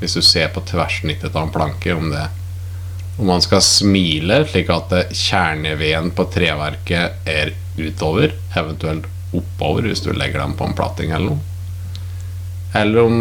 Hvis 0.00 0.16
du 0.18 0.22
ser 0.22 0.50
på 0.54 0.62
tverrsnittet 0.66 1.34
av 1.34 1.46
en 1.46 1.54
planke, 1.54 1.94
om 1.94 2.10
det 2.10 2.28
Om 3.18 3.28
man 3.30 3.42
skal 3.42 3.60
smile 3.62 4.40
slik 4.50 4.70
at 4.74 4.90
kjerneveden 5.14 6.10
på 6.18 6.24
treverket 6.34 7.28
er 7.30 7.52
utover, 7.78 8.32
eventuelt 8.58 9.06
oppover 9.34 9.86
hvis 9.86 10.02
du 10.02 10.10
legger 10.12 10.40
dem 10.40 10.56
på 10.58 10.66
en 10.66 10.74
platting 10.74 11.12
eller 11.14 11.36
noe. 11.36 11.94
Eller 12.74 13.04
om 13.04 13.20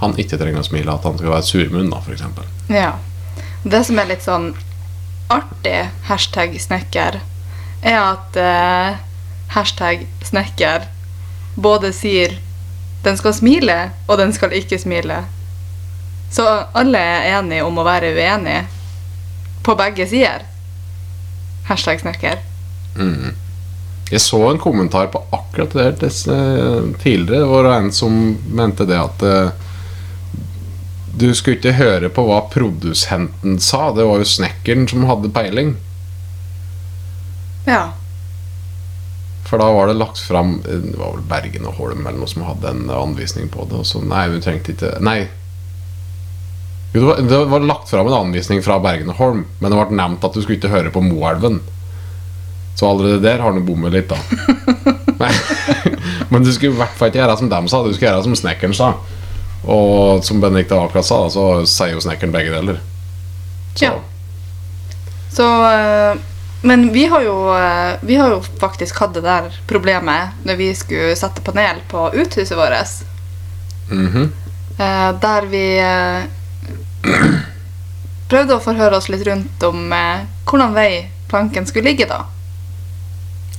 han 0.00 0.16
ikke 0.18 0.38
trenger 0.40 0.62
å 0.62 0.66
smile, 0.66 0.94
at 0.94 1.04
han 1.04 1.18
skal 1.20 1.34
være 1.34 1.46
surmunn, 1.46 1.90
da, 1.92 2.00
eksempel. 2.10 2.48
Ja. 2.72 2.94
Det 3.62 3.82
som 3.86 4.00
er 4.00 4.08
litt 4.08 4.24
sånn 4.24 4.54
artig 5.32 5.76
hashtag 6.08 6.56
snekker, 6.60 7.20
er 7.82 7.98
at 7.98 8.40
eh, 8.40 8.98
hashtag 9.52 10.06
snekker 10.24 10.88
både 11.54 11.92
sier 11.94 12.38
den 13.04 13.18
skal 13.18 13.34
smile, 13.34 13.78
og 14.08 14.18
den 14.20 14.32
skal 14.34 14.54
ikke 14.54 14.78
smile. 14.80 15.22
Så 16.32 16.46
alle 16.72 16.98
er 16.98 17.28
enige 17.36 17.64
om 17.66 17.76
å 17.76 17.84
være 17.84 18.14
uenige 18.16 18.64
på 19.62 19.76
begge 19.78 20.06
sider. 20.08 20.46
Hashtag 21.68 22.00
snekker. 22.00 22.40
Mm. 22.96 23.34
Jeg 24.12 24.20
så 24.20 24.40
en 24.50 24.60
kommentar 24.60 25.06
på 25.12 25.22
akkurat 25.32 25.72
det 25.72 25.84
her 25.84 26.34
eh, 26.34 26.88
tidligere. 27.02 27.44
Det 27.44 27.50
var 27.52 27.68
en 27.72 27.92
som 27.92 28.16
mente 28.52 28.88
det 28.88 28.98
at 29.00 29.22
eh, 29.24 29.68
du 31.16 31.30
skulle 31.36 31.58
ikke 31.60 31.76
høre 31.76 32.10
på 32.12 32.24
hva 32.26 32.42
produsenten 32.52 33.60
sa. 33.60 33.90
Det 33.96 34.04
var 34.08 34.20
jo 34.20 34.28
snekkeren 34.28 34.88
som 34.88 35.04
hadde 35.08 35.32
peiling. 35.32 35.74
Ja. 37.68 37.92
For 39.48 39.60
da 39.60 39.68
var 39.72 39.88
det 39.88 39.98
lagt 40.00 40.18
fram 40.18 40.56
eh, 40.64 40.80
Det 40.90 40.96
var 40.96 41.12
vel 41.12 41.24
Bergen 41.28 41.68
og 41.68 41.76
Holm 41.76 42.06
eller 42.06 42.18
noe 42.18 42.30
som 42.30 42.44
hadde 42.48 42.72
en 42.72 42.88
anvisning 42.92 43.52
på 43.52 43.68
det. 43.68 43.80
Og 43.84 43.88
så 43.88 44.00
nei, 44.00 44.26
du 44.32 44.40
trengte 44.40 44.72
ikke 44.76 44.96
Nei. 45.04 45.20
Jo, 46.92 47.00
det, 47.00 47.06
var, 47.06 47.16
det 47.16 47.44
var 47.44 47.60
lagt 47.60 47.90
fram 47.90 48.06
en 48.06 48.12
anvisning 48.12 48.62
fra 48.62 48.76
Bergen 48.82 49.12
og 49.14 49.16
Holm, 49.16 49.46
men 49.60 49.72
det 49.72 49.78
ble 49.78 49.96
nevnt 49.96 50.24
at 50.26 50.34
du 50.34 50.42
skulle 50.42 50.58
ikke 50.58 50.72
høre 50.72 50.92
på 50.92 51.00
Moelven. 51.04 51.62
Så 52.76 52.88
allerede 52.88 53.22
der 53.24 53.40
har 53.40 53.52
du 53.52 53.60
bommet 53.64 53.92
litt, 53.92 54.12
da. 54.12 54.18
Nei. 55.22 55.32
men 56.28 56.44
du 56.44 56.52
skulle 56.52 56.72
i 56.72 56.78
hvert 56.80 56.96
fall 56.98 57.12
ikke 57.12 57.22
gjøre 57.22 57.36
som 57.40 57.50
dem 57.52 57.68
sa, 57.68 57.80
du 57.84 57.92
skulle 57.92 58.10
gjøre 58.10 58.26
som 58.26 58.36
snekkeren 58.36 58.76
sa. 58.76 58.92
Og 59.62 60.24
som 60.26 60.40
Benedicte 60.42 60.76
akkurat 60.76 61.06
sa, 61.06 61.22
så 61.30 61.46
sier 61.68 61.94
jo 61.94 62.02
snekkeren 62.02 62.34
begge 62.34 62.52
deler. 62.56 62.82
Så 63.74 63.88
Ja. 63.88 63.94
Så 65.32 65.46
eh, 65.64 66.18
Men 66.62 66.92
vi 66.92 67.06
har 67.08 67.22
jo 67.24 67.54
eh, 67.56 67.96
Vi 68.02 68.14
har 68.20 68.28
jo 68.28 68.42
faktisk 68.60 68.98
hatt 69.00 69.14
det 69.14 69.22
der 69.24 69.48
problemet 69.66 70.44
når 70.44 70.58
vi 70.60 70.66
skulle 70.76 71.16
sette 71.16 71.40
panel 71.40 71.80
på 71.88 72.10
uthuset 72.12 72.58
vårt. 72.58 73.00
Mm 73.90 74.08
-hmm. 74.08 74.28
der 75.20 75.46
vi 75.46 75.80
prøvde 78.32 78.56
å 78.56 78.62
forhøre 78.62 78.96
oss 78.98 79.10
litt 79.12 79.24
rundt 79.26 79.66
om 79.66 79.92
eh, 79.92 80.24
hvordan 80.48 80.76
vei 80.76 80.92
planken 81.32 81.66
skulle 81.68 81.92
ligge, 81.92 82.06
da. 82.08 82.24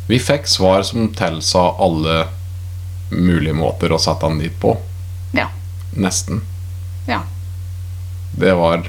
Vi 0.08 0.20
fikk 0.20 0.48
svar 0.48 0.84
som 0.84 1.08
tilsa 1.16 1.70
alle 1.82 2.26
mulige 3.14 3.56
måter 3.56 3.94
å 3.94 4.02
sette 4.02 4.28
den 4.28 4.42
dit 4.44 4.56
på. 4.60 4.76
Ja. 5.34 5.48
Nesten. 5.94 6.42
Ja. 7.08 7.24
Det 8.38 8.54
var 8.58 8.88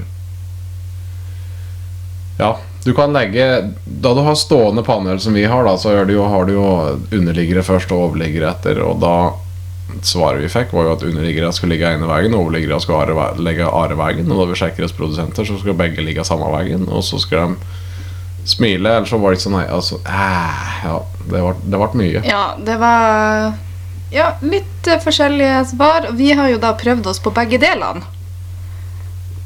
Ja, 2.38 2.56
du 2.84 2.94
kan 2.94 3.12
legge 3.12 3.74
Da 3.84 4.14
du 4.14 4.20
har 4.24 4.34
stående 4.34 4.82
panel 4.82 5.20
som 5.20 5.34
vi 5.36 5.44
har, 5.44 5.64
da, 5.64 5.76
så 5.78 5.92
det 6.04 6.16
jo, 6.16 6.24
har 6.28 6.44
du 6.44 6.52
jo 6.56 6.68
underliggere 7.12 7.62
først 7.62 7.92
og 7.92 8.08
overliggere 8.08 8.50
etter. 8.50 8.80
Og 8.82 8.98
da 9.00 9.16
Svaret 10.02 10.42
vi 10.42 10.48
fikk, 10.48 10.72
var 10.72 10.88
jo 10.88 10.92
at 10.96 11.02
underliggere 11.06 11.52
skulle 11.52 11.74
ligge 11.76 11.90
ene 11.94 12.08
veien, 12.08 12.34
og 12.34 12.46
overliggere 12.46 12.80
skulle 12.82 13.04
are, 13.04 13.34
legge 13.42 13.68
andre 13.68 13.96
veien. 14.00 14.30
Og 14.30 14.40
da 14.42 14.48
vi 14.50 14.58
sjekker 14.58 14.86
hos 14.86 14.96
produsenter, 14.96 15.46
så 15.46 15.58
skal 15.60 15.76
begge 15.78 16.02
ligge 16.04 16.24
samme 16.26 16.50
veien. 16.56 16.88
Og 16.88 17.04
så 17.06 17.20
skal 17.22 17.54
de 17.54 18.48
smile, 18.48 18.96
eller 18.98 19.08
så 19.08 19.18
var 19.20 19.30
det 19.32 19.38
ikke 19.38 19.46
sånn 19.48 19.58
nei, 19.58 19.68
altså, 19.72 20.00
æh, 20.04 20.72
Ja, 20.84 20.98
det 21.24 21.78
ble, 21.80 21.88
mye. 21.96 22.24
ja, 22.28 22.42
det 22.60 22.74
var 22.80 23.54
ja, 24.12 24.26
litt 24.44 24.86
eh, 24.86 25.00
forskjellige 25.00 25.64
svar. 25.72 26.10
Vi 26.12 26.32
har 26.36 26.50
jo 26.52 26.58
da 26.62 26.74
prøvd 26.78 27.06
oss 27.10 27.22
på 27.24 27.32
begge 27.34 27.58
delene. 27.62 28.04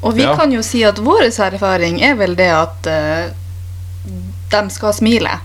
Og 0.01 0.15
vi 0.15 0.23
Ja. 0.23 0.35
kan 0.35 0.51
jo 0.51 0.61
si 0.63 0.83
at 0.83 0.99
vår 0.99 1.27
erfaring 1.27 2.01
er 2.03 2.15
vel 2.15 2.35
det 2.35 2.49
at 2.55 2.87
uh, 2.87 3.31
de 4.51 4.61
skal 4.71 4.93
smile. 4.93 5.39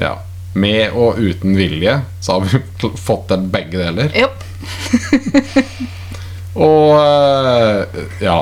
Ja. 0.00 0.14
Med 0.54 0.94
og 0.96 1.18
uten 1.20 1.56
vilje 1.56 2.00
så 2.20 2.32
har 2.38 2.46
vi 2.48 2.60
fått 3.08 3.28
til 3.28 3.48
begge 3.52 3.78
deler. 3.78 4.12
Jopp. 4.16 4.44
Og 6.58 6.94
eh, 6.98 8.00
ja 8.24 8.38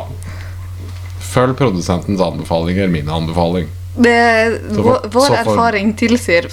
Følg 1.27 1.57
produsentens 1.59 2.21
anbefalinger, 2.23 2.89
min 2.89 3.09
anbefaling. 3.13 3.67
Det, 3.97 4.15
Så 4.73 4.83
vår, 4.83 4.95
for- 5.03 5.09
vår 5.13 5.27
så 5.27 5.35
for- 5.35 5.53
erfaring 5.53 5.91
tilsier 6.01 6.47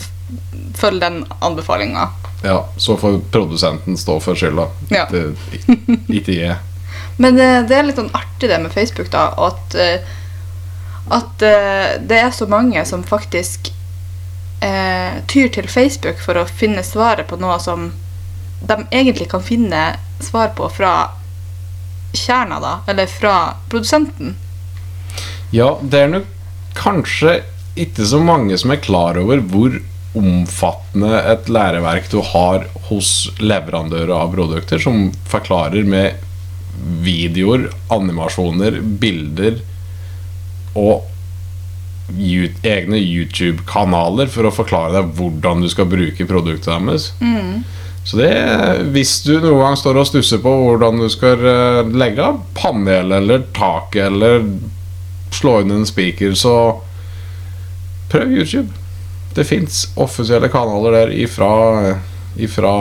følg 0.75 0.99
den 0.99 1.21
anbefalinga. 1.39 2.09
Ja, 2.43 2.65
Så 2.77 2.97
får 2.99 3.19
produsenten 3.31 3.95
stå 3.97 4.17
for 4.19 4.35
skylda. 4.35 4.65
Ja. 4.91 5.05
Ikke 6.09 6.35
jeg. 6.35 6.57
Men 7.21 7.35
det, 7.39 7.47
det 7.69 7.77
er 7.77 7.83
litt 7.87 7.95
sånn 8.01 8.11
artig 8.17 8.49
det 8.49 8.57
med 8.63 8.73
Facebook, 8.73 9.07
da, 9.13 9.29
at, 9.37 9.75
eh, 9.79 10.01
at 11.13 11.45
eh, 11.47 11.93
det 12.03 12.19
er 12.25 12.31
så 12.35 12.47
mange 12.49 12.83
som 12.89 13.03
faktisk 13.07 13.69
eh, 14.65 15.21
tyr 15.31 15.47
til 15.53 15.69
Facebook 15.71 16.19
for 16.25 16.41
å 16.41 16.47
finne 16.49 16.83
svaret 16.83 17.29
på 17.29 17.37
noe 17.39 17.59
som 17.63 17.91
de 18.67 18.77
egentlig 18.91 19.29
kan 19.31 19.43
finne 19.43 19.83
svar 20.23 20.53
på 20.57 20.69
fra 20.71 20.93
kjerna, 22.13 22.59
da, 22.61 22.73
eller 22.87 23.09
fra 23.09 23.37
produsenten. 23.69 24.35
Ja, 25.53 25.75
det 25.81 25.99
er 25.99 26.13
nok 26.13 26.29
kanskje 26.77 27.41
ikke 27.79 28.05
så 28.05 28.19
mange 28.21 28.57
som 28.57 28.73
er 28.73 28.81
klar 28.81 29.17
over 29.21 29.41
hvor 29.49 29.75
omfattende 30.17 31.17
et 31.31 31.49
læreverk 31.49 32.09
du 32.11 32.19
har 32.21 32.67
hos 32.89 33.31
leverandører 33.41 34.13
av 34.13 34.33
produkter, 34.35 34.81
som 34.81 35.07
forklarer 35.29 35.87
med 35.89 36.21
videoer, 37.05 37.67
animasjoner, 37.93 38.79
bilder 39.01 39.59
og 40.77 41.09
egne 42.13 42.99
YouTube-kanaler 42.99 44.29
for 44.29 44.45
å 44.45 44.53
forklare 44.53 44.99
deg 44.99 45.13
hvordan 45.17 45.63
du 45.63 45.69
skal 45.71 45.89
bruke 45.89 46.27
produktet 46.29 46.69
deres. 46.69 47.11
Så 48.03 48.17
det, 48.19 48.31
hvis 48.91 49.21
du 49.23 49.37
noen 49.37 49.61
gang 49.61 49.77
står 49.79 50.01
og 50.01 50.07
stusser 50.09 50.41
på 50.43 50.51
hvordan 50.51 50.99
du 50.99 51.07
skal 51.11 51.43
eh, 51.47 51.91
legge 51.95 52.23
av 52.25 52.41
panel 52.57 53.15
eller 53.15 53.45
tak 53.55 53.95
eller 53.95 54.43
slå 55.33 55.61
inn 55.63 55.71
en 55.71 55.87
speaker, 55.87 56.35
så 56.35 56.55
prøv 58.11 58.33
YouTube. 58.35 58.69
Det 59.33 59.47
fins 59.47 59.85
offisielle 59.95 60.51
kanaler 60.51 60.99
der 60.99 61.13
ifra 61.23 61.53
ifra 62.35 62.73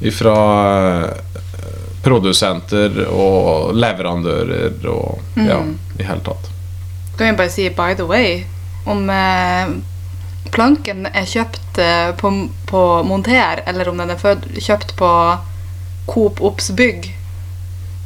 ifra 0.00 0.36
eh, 1.04 1.38
produsenter 2.02 3.04
og 3.10 3.74
leverandører 3.74 4.86
og 4.90 5.40
ja, 5.46 5.62
i 5.98 6.06
hele 6.06 6.22
tatt. 6.26 6.50
Kan 7.18 7.32
jeg 7.32 7.38
bare 7.38 7.52
si 7.54 7.68
by 7.74 7.94
the 7.98 8.06
way 8.06 8.42
om 8.88 9.08
eh, 9.10 9.78
planken 10.54 11.06
er 11.10 11.28
kjøpt 11.28 11.78
eh, 11.82 12.10
på, 12.18 12.32
på 12.70 12.82
Monter, 13.08 13.62
eller 13.66 13.88
om 13.90 14.00
den 14.00 14.14
er 14.14 14.42
kjøpt 14.58 14.96
på 14.98 15.12
Coop 16.08 16.40
Obs 16.40 16.70
Bygg, 16.70 17.10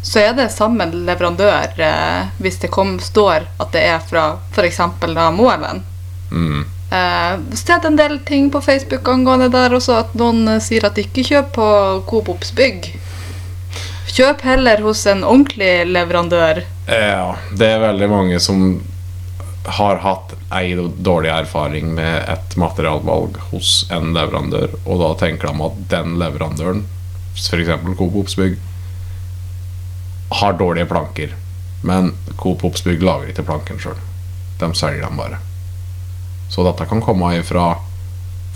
så 0.03 0.19
er 0.19 0.33
det 0.35 0.49
samme 0.51 0.89
leverandør 0.91 1.79
eh, 1.79 2.31
hvis 2.43 2.59
det 2.65 2.73
kom, 2.75 2.97
står 3.01 3.47
at 3.63 3.73
det 3.75 3.85
er 3.87 4.01
fra 4.03 4.25
f.eks. 4.51 4.81
Moelven. 5.37 5.85
Mm. 6.33 6.65
Eh, 6.93 7.57
sett 7.57 7.85
en 7.85 7.97
del 7.97 8.19
ting 8.27 8.51
på 8.51 8.61
Facebook 8.61 9.09
angående 9.09 9.49
der 9.49 9.73
også, 9.79 10.01
at 10.03 10.17
noen 10.19 10.57
eh, 10.57 10.61
sier 10.61 10.89
at 10.89 10.99
ikke 10.99 11.25
kjøp 11.25 11.55
på 11.55 11.69
Coop 12.11 12.33
Obs 12.35 12.51
Bygg. 12.59 12.91
Kjøp 14.13 14.43
heller 14.45 14.83
hos 14.85 15.07
en 15.07 15.23
ordentlig 15.25 15.87
leverandør. 15.89 16.65
Ja, 16.91 17.37
det 17.57 17.71
er 17.77 17.87
veldig 17.87 18.09
mange 18.11 18.41
som 18.43 18.83
har 19.65 20.01
hatt 20.03 20.35
ei 20.51 20.75
dårlig 20.99 21.31
erfaring 21.31 21.95
med 21.95 22.25
et 22.29 22.57
materialvalg 22.59 23.39
hos 23.51 23.85
en 23.95 24.11
leverandør, 24.17 24.75
og 24.85 24.99
da 25.03 25.13
tenker 25.21 25.49
de 25.53 25.67
at 25.69 25.79
den 25.93 26.19
leverandøren, 26.21 26.83
f.eks. 27.37 27.71
Coop 27.99 28.17
Obsbygg, 28.25 28.59
har 30.33 30.59
dårlige 30.59 30.89
planker. 30.91 31.37
Men 31.83 32.13
Coop 32.37 32.65
Obsbygg 32.65 33.03
lager 33.03 33.31
ikke 33.33 33.47
planken 33.47 33.81
sjøl. 33.83 33.99
De 34.61 34.69
selger 34.79 35.05
dem 35.05 35.19
bare. 35.19 35.41
Så 36.53 36.65
dette 36.67 36.87
kan 36.89 37.03
komme 37.03 37.33
ifra 37.39 37.73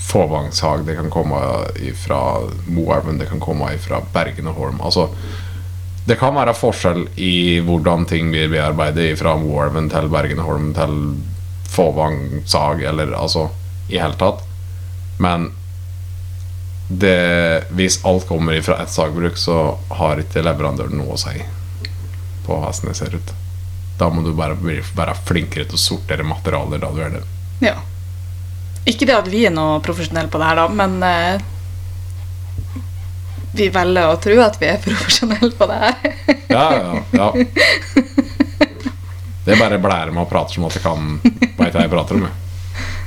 Fåvangshag, 0.06 0.84
det 0.86 0.94
kan 0.98 1.10
komme 1.10 1.38
ifra 1.80 2.40
Moelven, 2.66 3.18
det 3.18 3.30
kan 3.30 3.40
komme 3.40 3.72
ifra 3.74 4.02
Bergen 4.12 4.50
og 4.50 4.60
Holm. 4.60 4.82
Altså, 4.84 5.08
det 6.06 6.16
kan 6.20 6.36
være 6.36 6.54
forskjell 6.54 7.08
i 7.18 7.58
hvordan 7.66 8.06
ting 8.06 8.30
blir 8.30 8.50
bearbeidet 8.52 9.18
fra 9.18 9.34
Warven 9.40 9.88
til 9.90 10.10
Bergenholm 10.12 10.68
til 10.76 10.98
Fåvang 11.66 12.44
sag, 12.46 12.82
eller 12.86 13.10
altså 13.18 13.48
i 13.90 13.98
hele 13.98 14.14
tatt. 14.18 14.44
Men 15.18 15.50
det, 16.88 17.66
hvis 17.74 17.98
alt 18.06 18.28
kommer 18.28 18.60
fra 18.62 18.78
ett 18.82 18.92
sagbruk, 18.94 19.36
så 19.36 19.74
har 19.98 20.22
ikke 20.22 20.44
leverandøren 20.46 20.94
noe 20.94 21.16
å 21.16 21.20
si 21.20 21.34
på 22.46 22.54
hvordan 22.54 22.86
det 22.86 22.94
ser 23.00 23.18
ut. 23.18 23.34
Da 23.98 24.08
må 24.12 24.22
du 24.22 24.30
bare 24.36 24.54
bli 24.60 24.78
være 24.94 25.16
flinkere 25.26 25.66
til 25.66 25.74
å 25.74 25.82
sortere 25.88 26.26
materialer 26.26 26.78
da 26.78 26.92
du 26.94 27.02
er 27.02 27.14
det. 27.16 27.24
Ja. 27.64 27.74
Ikke 28.86 29.08
det 29.08 29.16
at 29.18 29.28
vi 29.32 29.42
er 29.48 29.54
noe 29.54 29.80
profesjonelle 29.82 30.30
på 30.30 30.38
det 30.38 30.52
her, 30.52 30.60
da, 30.62 30.68
men 30.70 31.00
eh, 31.02 31.46
vi 33.56 33.68
velger 33.72 34.10
å 34.12 34.16
tro 34.22 34.36
at 34.44 34.58
vi 34.60 34.68
er 34.70 34.80
profesjonelle 34.84 35.52
på 35.56 35.68
det 35.70 35.78
her. 35.82 36.16
Ja, 36.52 36.66
ja, 36.76 37.02
ja. 37.12 37.28
Det 39.46 39.54
er 39.54 39.60
bare 39.60 39.78
blære 39.78 40.10
med 40.10 40.24
å 40.24 40.28
prate 40.30 40.56
som 40.56 40.66
at 40.66 40.74
jeg 40.74 40.82
kan 40.82 41.20
Veit 41.56 41.74
hva 41.74 41.84
jeg 41.84 41.92
prater 41.92 42.18
om. 42.18 42.26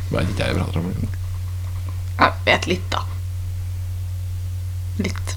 Vet 0.09 0.29
ikke 0.31 0.47
jeg 0.47 0.55
prater 0.57 0.79
om. 0.79 0.93
Jeg 2.19 2.31
vet 2.47 2.67
litt, 2.71 2.87
da. 2.93 3.03
Litt. 5.03 5.35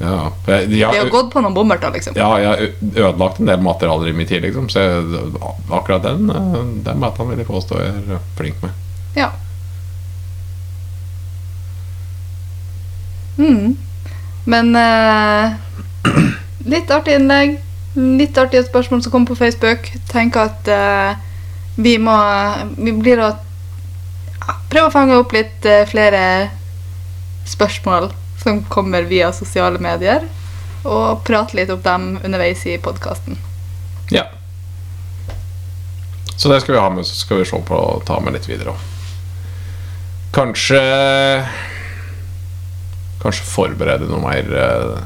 Ja, 0.00 0.16
jeg, 0.46 0.66
jeg, 0.76 0.90
Vi 0.92 0.98
har 1.00 1.08
gått 1.12 1.30
på 1.32 1.40
noen 1.40 1.54
bommerter, 1.56 1.92
liksom. 1.94 2.16
ja, 2.18 2.28
jeg 2.42 2.48
har 2.50 3.06
ødelagt 3.06 3.40
en 3.40 3.48
del 3.48 3.62
materialer 3.64 4.10
i 4.10 4.16
min 4.16 4.28
tid, 4.28 4.44
liksom. 4.44 4.68
Så 4.72 4.82
jeg, 4.82 5.30
akkurat 5.72 6.04
den 6.04 6.28
den 6.84 7.04
vet 7.04 7.20
han 7.22 7.30
vil 7.32 7.40
jeg 7.40 7.48
påstå 7.48 7.80
jeg 7.80 7.94
er 8.18 8.24
flink 8.36 8.60
med. 8.64 8.84
Ja. 9.16 9.30
Mm. 13.38 13.76
Men 14.44 14.76
eh, 14.76 15.52
litt 16.64 16.90
artig 16.90 17.18
innlegg. 17.18 17.58
Litt 17.96 18.38
artige 18.38 18.66
spørsmål 18.66 19.02
som 19.02 19.12
kommer 19.12 19.32
på 19.32 19.38
Facebook. 19.40 19.90
Tenker 20.10 20.50
at 20.50 20.68
eh, 20.68 21.24
vi 21.76 21.98
må 22.00 22.16
Vi 22.76 22.92
blir 22.96 23.20
å 23.20 23.34
prøve 24.70 24.86
å 24.88 24.94
fange 24.94 25.18
opp 25.18 25.34
litt 25.34 25.66
eh, 25.66 25.84
flere 25.88 26.22
spørsmål 27.46 28.10
som 28.42 28.62
kommer 28.70 29.06
via 29.08 29.32
sosiale 29.34 29.80
medier. 29.82 30.26
Og 30.86 31.22
prate 31.26 31.58
litt 31.58 31.72
om 31.74 31.82
dem 31.82 32.10
underveis 32.22 32.62
i 32.66 32.78
podkasten. 32.78 33.38
Ja. 34.14 34.28
Så 36.36 36.52
det 36.52 36.60
skal 36.62 36.76
vi 36.76 36.80
ha 36.80 36.90
med, 36.92 37.06
så 37.06 37.16
skal 37.16 37.40
vi 37.40 37.48
se 37.48 37.58
på 37.58 37.78
å 37.80 38.02
ta 38.06 38.20
med 38.20 38.36
litt 38.36 38.46
videre 38.48 38.74
òg. 38.74 38.92
Kanskje 40.36 40.80
Kanskje 43.26 43.46
forberede 43.50 44.06
noe 44.06 44.22
mer 44.22 44.50
uh, 44.54 45.00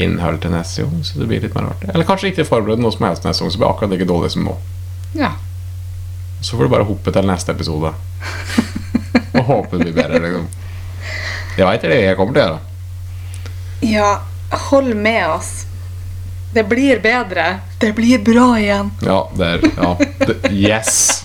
innhold 0.00 0.40
til 0.42 0.54
neste 0.54 0.82
gang, 0.86 1.02
så 1.04 1.20
det 1.20 1.28
blir 1.28 1.42
litt 1.44 1.54
mer 1.56 1.68
artig. 1.74 1.90
Eller 1.92 2.08
kanskje 2.08 2.30
ikke 2.32 2.46
forberede 2.48 2.80
noe 2.80 2.94
som 2.94 3.04
helst 3.04 3.26
neste 3.26 3.44
gang, 3.44 3.52
så 3.52 3.60
blir 3.60 3.66
det 3.66 3.72
akkurat 3.74 3.92
like 3.92 4.08
dårlig 4.08 4.30
som 4.32 4.48
nå. 4.48 4.54
Ja. 5.18 5.34
Så 6.40 6.56
får 6.56 6.66
du 6.66 6.72
bare 6.72 6.88
hoppe 6.88 7.12
til 7.12 7.28
neste 7.28 7.52
episode. 7.52 7.92
Og 9.36 9.44
håpe 9.50 9.76
det 9.76 9.90
blir 9.90 9.98
bedre. 9.98 10.22
Liksom. 10.24 10.48
Jeg 11.58 11.68
veit 11.68 11.86
det 11.86 12.00
jeg 12.00 12.18
kommer 12.18 12.34
til 12.34 12.42
å 12.42 12.48
gjøre. 12.48 12.58
ja, 13.92 14.10
hold 14.70 14.94
med 14.96 15.28
oss. 15.28 15.52
Det 16.54 16.64
blir 16.70 17.00
bedre. 17.02 17.60
Det 17.82 17.92
blir 17.92 18.24
bra 18.24 18.54
igjen. 18.60 18.90
Ja, 19.02 19.20
der. 19.36 19.60
Ja. 19.76 19.96
Yes! 20.50 21.23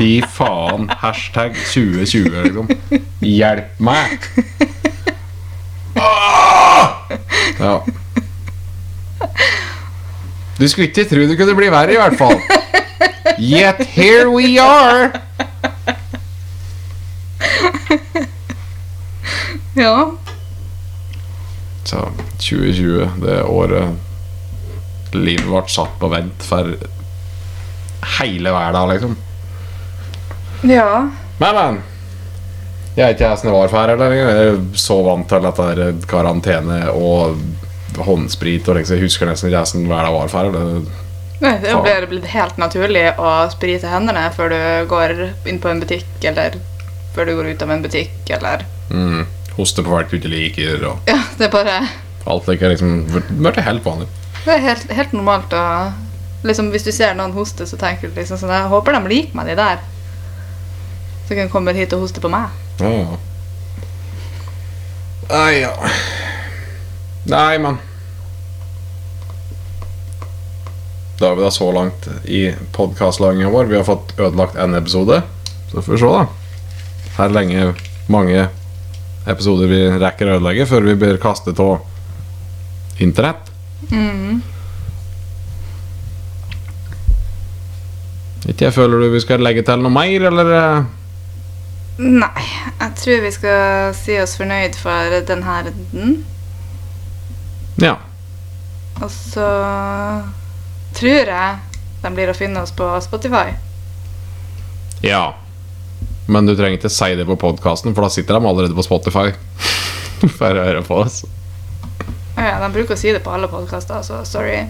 Fy 0.00 0.22
faen. 0.24 0.88
Hashtag 1.02 1.52
2020, 1.74 2.30
liksom. 2.46 2.70
Hjelp 3.20 3.80
meg! 3.84 4.24
Ah! 6.00 7.10
Ja. 7.60 7.74
Du 10.56 10.64
skulle 10.68 10.88
ikke 10.88 11.04
tro 11.04 11.26
det 11.28 11.36
kunne 11.36 11.56
bli 11.58 11.68
verre, 11.72 11.92
i 11.92 12.00
hvert 12.00 12.16
fall. 12.16 12.40
Yet 13.36 13.84
here 13.92 14.30
we 14.32 14.56
are! 14.56 15.12
Ja. 19.76 20.10
Så 21.84 22.08
2020, 22.40 23.10
det 23.20 23.42
året 23.44 25.12
livet 25.12 25.48
ble 25.48 25.62
satt 25.68 26.00
på 26.00 26.08
vent 26.12 26.44
for 26.44 26.72
hele 28.20 28.52
verden, 28.56 28.94
liksom. 28.94 29.20
Ja. 30.62 31.08
Men, 31.40 31.54
men. 31.54 31.80
Jeg 32.96 33.06
er 33.06 33.14
ikke 33.14 33.28
hvordan 33.30 33.46
det 33.46 33.54
var 33.54 33.74
her 33.88 33.96
lenger. 33.96 34.30
Jeg 34.30 34.48
er 34.50 34.58
så 34.82 34.96
vant 35.06 35.28
til 35.30 35.44
dette 35.46 35.68
her 35.68 35.92
karantene 36.10 36.80
og 36.92 37.38
håndsprit. 38.04 38.68
Og 38.68 38.80
liksom, 38.80 38.98
jeg 38.98 39.06
husker 39.06 39.30
nesten 39.30 39.50
ikke 39.50 39.62
hvordan 39.62 40.10
det 40.10 40.16
var 40.16 40.32
for 40.32 40.50
her. 40.50 40.82
Nei, 41.40 41.54
Det 41.62 41.72
blir 41.72 42.06
blitt 42.10 42.28
helt 42.34 42.58
naturlig 42.60 43.06
å 43.16 43.30
sprite 43.52 43.88
hendene 43.88 44.26
før 44.36 44.52
du 44.52 44.60
går 44.90 45.14
inn 45.48 45.60
på 45.62 45.70
en 45.70 45.80
butikk, 45.80 46.10
eller 46.28 46.58
før 47.14 47.30
du 47.30 47.36
går 47.38 47.54
ut 47.54 47.62
av 47.64 47.72
en 47.76 47.86
butikk, 47.86 48.18
eller 48.28 48.66
Mm, 48.90 49.22
hoste 49.54 49.84
på 49.86 49.90
folk 49.92 50.10
du 50.10 50.16
ikke 50.16 50.28
liker, 50.32 50.80
og 50.88 51.06
Ja, 51.06 51.20
det 51.38 51.46
er 51.46 51.52
bare 51.52 51.76
alt 52.26 52.46
det 52.48 52.56
er 52.58 52.72
liksom 52.74 53.04
blitt 53.38 53.60
helt 53.62 53.84
vanlig. 53.86 54.08
Det 54.44 54.56
er 54.56 54.64
helt, 54.64 54.90
helt 54.90 55.12
normalt 55.14 55.52
å 55.54 55.62
liksom, 56.42 56.70
Hvis 56.74 56.84
du 56.84 56.90
ser 56.92 57.14
noen 57.14 57.32
hoste, 57.32 57.66
så 57.70 57.78
tenker 57.78 58.10
du 58.10 58.18
liksom 58.18 58.40
sånn 58.40 58.50
Jeg 58.50 58.70
håper 58.72 58.96
de 58.96 59.12
liker 59.12 59.36
meg, 59.38 59.46
de 59.46 59.56
der. 59.60 59.78
Så 61.30 61.34
kan 61.36 61.46
de 61.46 61.50
komme 61.52 61.70
hit 61.76 61.92
og 61.94 62.00
hoste 62.02 62.18
på 62.18 62.26
meg. 62.26 62.50
Ja, 62.82 62.88
ja. 62.90 63.18
Nei, 65.30 65.60
ja. 65.60 65.70
Nei, 67.30 67.52
men 67.62 67.78
Da 71.20 71.28
er 71.30 71.38
vi 71.38 71.46
da 71.46 71.52
så 71.54 71.70
langt 71.70 72.10
i 72.26 72.42
podkastlagingen 72.74 73.54
vår. 73.54 73.70
Vi 73.70 73.78
har 73.78 73.86
fått 73.86 74.16
ødelagt 74.18 74.58
en 74.58 74.74
episode. 74.74 75.22
Så 75.70 75.86
får 75.86 75.92
vi 75.92 76.02
se, 76.02 76.12
da. 76.18 76.26
her 77.20 77.38
lenge 77.38 77.70
mange 78.10 78.48
episoder 79.30 79.70
vi 79.70 79.82
rekker 80.02 80.26
å 80.26 80.38
ødelegge 80.40 80.66
før 80.66 80.90
vi 80.90 80.98
blir 80.98 81.22
kastet 81.22 81.62
av 81.62 81.84
internett. 82.98 83.54
Mm. 83.94 84.40
Ikke 88.48 88.72
jeg 88.72 88.82
føler 88.82 88.98
du 88.98 89.12
vi 89.14 89.28
skal 89.30 89.46
legge 89.46 89.62
til 89.62 89.86
noe 89.86 89.94
mer, 89.94 90.32
eller? 90.32 90.88
Nei, 92.00 92.44
jeg 92.80 92.92
tror 92.96 93.18
vi 93.26 93.30
skal 93.34 93.90
si 93.98 94.14
oss 94.22 94.32
fornøyd 94.40 94.76
for 94.80 95.16
denne 95.28 95.56
runden. 95.66 96.14
Ja. 97.80 97.98
Og 99.00 99.10
så 99.12 99.48
tror 100.96 101.32
jeg 101.32 101.58
de 102.00 102.12
blir 102.16 102.32
å 102.32 102.36
finne 102.36 102.62
oss 102.64 102.72
på 102.76 102.86
Spotify. 103.04 103.52
Ja. 105.04 105.34
Men 106.30 106.48
du 106.48 106.54
trenger 106.54 106.78
ikke 106.78 106.92
si 106.92 107.10
det 107.18 107.26
på 107.28 107.36
podkasten, 107.40 107.92
for 107.92 108.06
da 108.06 108.12
sitter 108.12 108.38
de 108.38 108.48
allerede 108.48 108.76
på 108.76 108.86
Spotify. 108.86 109.28
For 110.38 110.56
å 110.56 110.64
høre 110.64 110.82
på 110.84 111.02
oss. 111.04 111.22
Ja, 112.36 112.56
de 112.62 112.72
bruker 112.72 112.96
å 112.96 113.00
si 113.00 113.12
det 113.12 113.20
på 113.24 113.32
alle 113.32 113.48
podkaster, 113.52 114.00
så 114.04 114.22
sorry. 114.28 114.62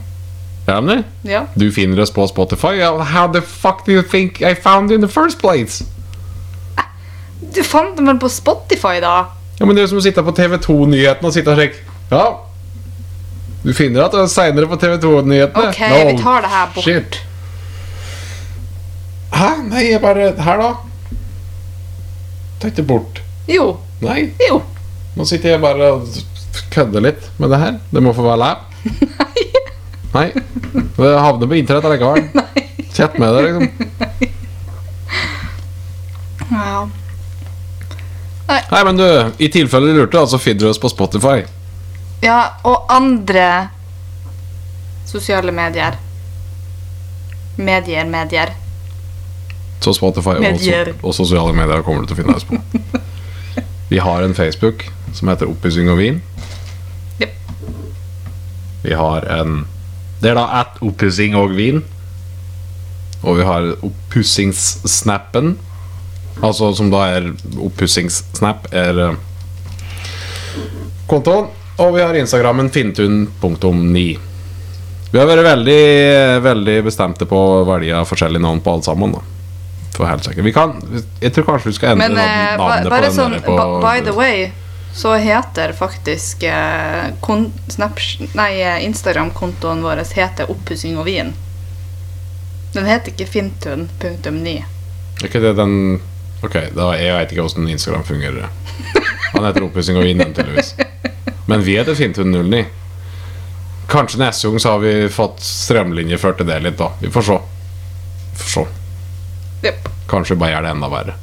Gjør 0.67 0.83
de 0.83 0.97
det? 0.97 1.31
Ja. 1.31 1.45
Du 1.55 1.69
finner 1.75 2.03
oss 2.03 2.11
på 2.15 2.27
Spotify? 2.31 2.75
Ja, 2.79 2.91
How 3.15 3.31
the 3.31 3.43
fuck 3.43 3.87
do 3.87 3.95
you 3.95 4.03
think 4.03 4.43
I 4.43 4.55
found 4.55 4.91
you 4.91 4.99
in 4.99 5.07
the 5.07 5.11
first 5.11 5.39
place? 5.39 5.85
Du 7.55 7.63
fant 7.67 7.97
den 7.99 8.07
vel 8.07 8.19
på 8.23 8.29
Spotify, 8.31 8.99
da? 9.03 9.15
Ja, 9.61 9.67
men 9.67 9.77
det 9.77 9.83
er 9.85 9.91
som 9.91 9.99
å 10.01 10.05
sitte 10.05 10.23
på 10.25 10.33
TV2-nyhetene 10.37 11.29
og 11.29 11.35
sitte 11.35 11.53
og 11.53 11.59
sjekke. 11.61 11.83
Ja. 12.11 12.25
Du 13.65 13.73
finner 13.77 14.07
at 14.07 14.15
det 14.17 14.23
er 14.25 14.31
seinere 14.33 14.69
på 14.71 14.79
TV2-nyhetene. 14.81 15.69
OK, 15.69 15.81
vi 16.09 16.15
tar 16.23 16.47
det 16.47 16.53
her 16.55 16.71
bort. 16.75 16.85
Shit. 16.87 17.19
Hæ? 19.37 19.51
Nei, 19.69 19.83
jeg 19.91 20.01
bare 20.03 20.31
Her, 20.43 20.63
da? 20.65 20.71
Ta 22.61 22.71
ikke 22.73 22.87
bort. 22.89 23.21
Jo. 23.49 23.67
Nei, 24.05 24.31
Jo. 24.49 24.63
nå 25.17 25.25
sitter 25.29 25.55
jeg 25.55 25.61
bare 25.63 25.91
og 25.99 26.09
kødder 26.73 27.05
litt 27.05 27.29
med 27.41 27.51
det 27.53 27.59
her. 27.61 27.77
Det 27.93 28.03
må 28.03 28.13
få 28.17 28.25
være 28.25 28.41
lab 28.41 28.59
Nei. 30.17 30.27
Det 30.97 31.11
havner 31.21 31.47
på 31.51 31.59
internett 31.61 31.85
allikevel. 31.87 32.25
Kjett 32.97 33.19
med 33.23 33.37
det, 33.37 33.43
liksom. 33.47 33.65
Ja. 36.51 36.89
Nei, 38.71 38.85
men 38.87 38.97
du, 38.97 39.07
i 39.43 39.49
tilfelle 39.51 39.91
du 39.91 39.97
lurte, 39.99 40.19
altså 40.21 40.39
finner 40.39 40.61
du 40.61 40.69
oss 40.71 40.79
på 40.79 40.89
Spotify. 40.93 41.43
ja, 42.23 42.39
og 42.63 42.87
andre 42.93 43.69
sosiale 45.09 45.53
medier. 45.53 45.97
Medier, 47.57 48.05
medier. 48.07 48.53
Så 49.81 49.93
Spotify 49.97 50.37
og, 50.37 50.45
Medier. 50.45 50.93
og 51.03 51.15
sosiale 51.17 51.53
medier 51.57 51.83
kommer 51.83 52.05
du 52.05 52.11
til 52.13 52.19
å 52.19 52.21
finne 52.21 52.37
oss 52.37 52.45
på. 52.45 52.59
Vi 53.91 53.99
har 53.99 54.23
en 54.23 54.35
Facebook 54.37 54.85
som 55.17 55.29
heter 55.33 55.49
Oppussing 55.51 55.89
og 55.91 55.99
vin. 55.99 56.21
Yep. 57.19 57.33
Vi 58.85 58.93
har 58.95 59.27
en 59.41 59.65
Det 60.21 60.31
er 60.31 60.37
da 60.37 60.45
at 60.61 60.77
oppussing 60.85 61.35
og 61.35 61.57
vin. 61.57 61.81
Og 63.25 63.39
vi 63.41 63.45
har 63.49 63.71
oppussingssnappen. 63.83 65.55
Altså 66.43 66.71
som 66.77 66.91
da 66.93 67.03
er 67.17 67.31
oppussingssnap 67.61 68.69
er 68.73 69.01
eh, 69.09 69.19
kontoen. 71.11 71.51
Og 71.81 71.95
vi 71.97 72.03
har 72.05 72.15
Instagrammen 72.21 72.69
fintun.9. 72.73 74.05
Vi 75.11 75.19
har 75.19 75.27
vært 75.27 75.43
veldig, 75.47 75.81
veldig 76.45 76.75
bestemte 76.87 77.27
på 77.27 77.39
å 77.57 77.61
velge 77.67 78.03
forskjellige 78.07 78.45
navn 78.45 78.61
på 78.63 78.75
alle 78.77 78.87
sammen. 78.87 79.15
da 79.17 79.23
For 79.97 80.07
helt 80.07 80.23
sikkert 80.25 80.45
Vi 80.47 80.53
kan 80.55 80.75
Jeg 81.21 81.33
tror 81.35 81.49
kanskje 81.49 81.73
vi 81.73 81.79
skal 81.81 81.97
endre 81.97 82.07
Men 82.09 82.17
navnet 82.21 82.59
ba- 82.61 82.69
navnet 82.69 82.93
på 82.93 83.01
den 83.03 83.17
sånn 83.17 83.33
der 83.35 83.43
på 83.49 83.57
By 83.83 84.05
the 84.07 84.15
way, 84.15 84.45
så 84.95 85.17
heter 85.19 85.73
faktisk 85.73 86.43
eh, 86.47 87.11
eh, 88.63 88.85
Instagram-kontoen 88.87 89.83
vår 89.83 90.05
heter 90.15 90.51
Oppussing 90.51 90.99
og 90.99 91.07
vin. 91.07 91.33
Den 92.75 92.87
heter 92.87 93.11
ikke 93.11 93.27
fintun.9. 93.27 94.55
Er 95.23 95.27
ikke 95.27 95.43
det 95.43 95.57
den 95.59 96.01
Ok, 96.41 96.57
da, 96.73 96.91
jeg 96.97 97.13
veit 97.13 97.33
ikke 97.33 97.45
hvordan 97.45 97.69
Instagram 97.69 98.05
fungerer. 98.09 98.49
Han 99.35 99.45
heter 99.45 99.67
Oppussing 99.67 99.99
og 100.01 100.07
vin, 100.07 100.21
den, 100.23 100.33
tydeligvis. 100.35 100.75
Men 101.51 101.65
vi 101.67 101.77
heter 101.77 101.97
Fintun09. 101.99 102.63
Kanskje 103.91 104.21
neste 104.23 104.49
gang 104.49 104.63
så 104.63 104.75
har 104.75 104.85
vi 104.85 104.95
fått 105.13 105.43
strømlinjeført 105.45 106.41
til 106.41 106.49
det 106.49 106.61
litt, 106.65 106.79
da. 106.81 106.93
Vi 107.03 107.11
får 107.13 107.27
se. 107.29 107.39
Vi 108.31 108.39
får 108.41 108.53
se. 108.55 108.65
Yep. 109.67 109.91
Kanskje 110.09 110.39
bare 110.41 110.55
gjør 110.55 110.65
det 110.65 110.73
enda 110.77 110.91
verre. 110.93 111.17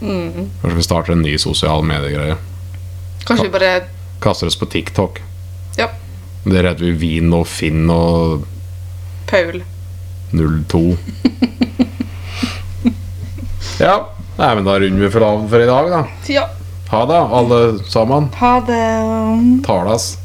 Mm. 0.00 0.48
Kanskje 0.62 0.78
vi 0.80 0.86
starter 0.88 1.14
en 1.14 1.22
ny 1.22 1.36
sosial 1.38 1.84
mediegreie. 1.86 2.34
Kanskje 3.24 3.46
vi 3.46 3.54
bare 3.54 3.74
Kaster 4.24 4.48
oss 4.48 4.56
på 4.58 4.66
TikTok. 4.72 5.20
Ja. 5.78 5.90
Der 6.44 6.66
heter 6.66 6.84
vi 6.88 6.92
Vin 6.98 7.32
og 7.36 7.46
Finn 7.48 7.86
og 7.92 8.48
Paul. 9.30 9.62
02. 10.32 10.84
Ja. 13.80 14.13
Nei, 14.36 14.54
men 14.54 14.64
da 14.66 14.78
runder 14.80 15.04
vi 15.06 15.10
for, 15.14 15.48
for 15.48 15.62
i 15.62 15.66
dag, 15.66 15.90
da. 15.90 16.04
Ja. 16.26 16.48
Ha 16.90 17.06
det, 17.06 17.20
alle 17.38 17.78
sammen. 17.90 18.28
Ha 18.40 18.60
det. 18.66 19.62
Talas. 19.66 20.23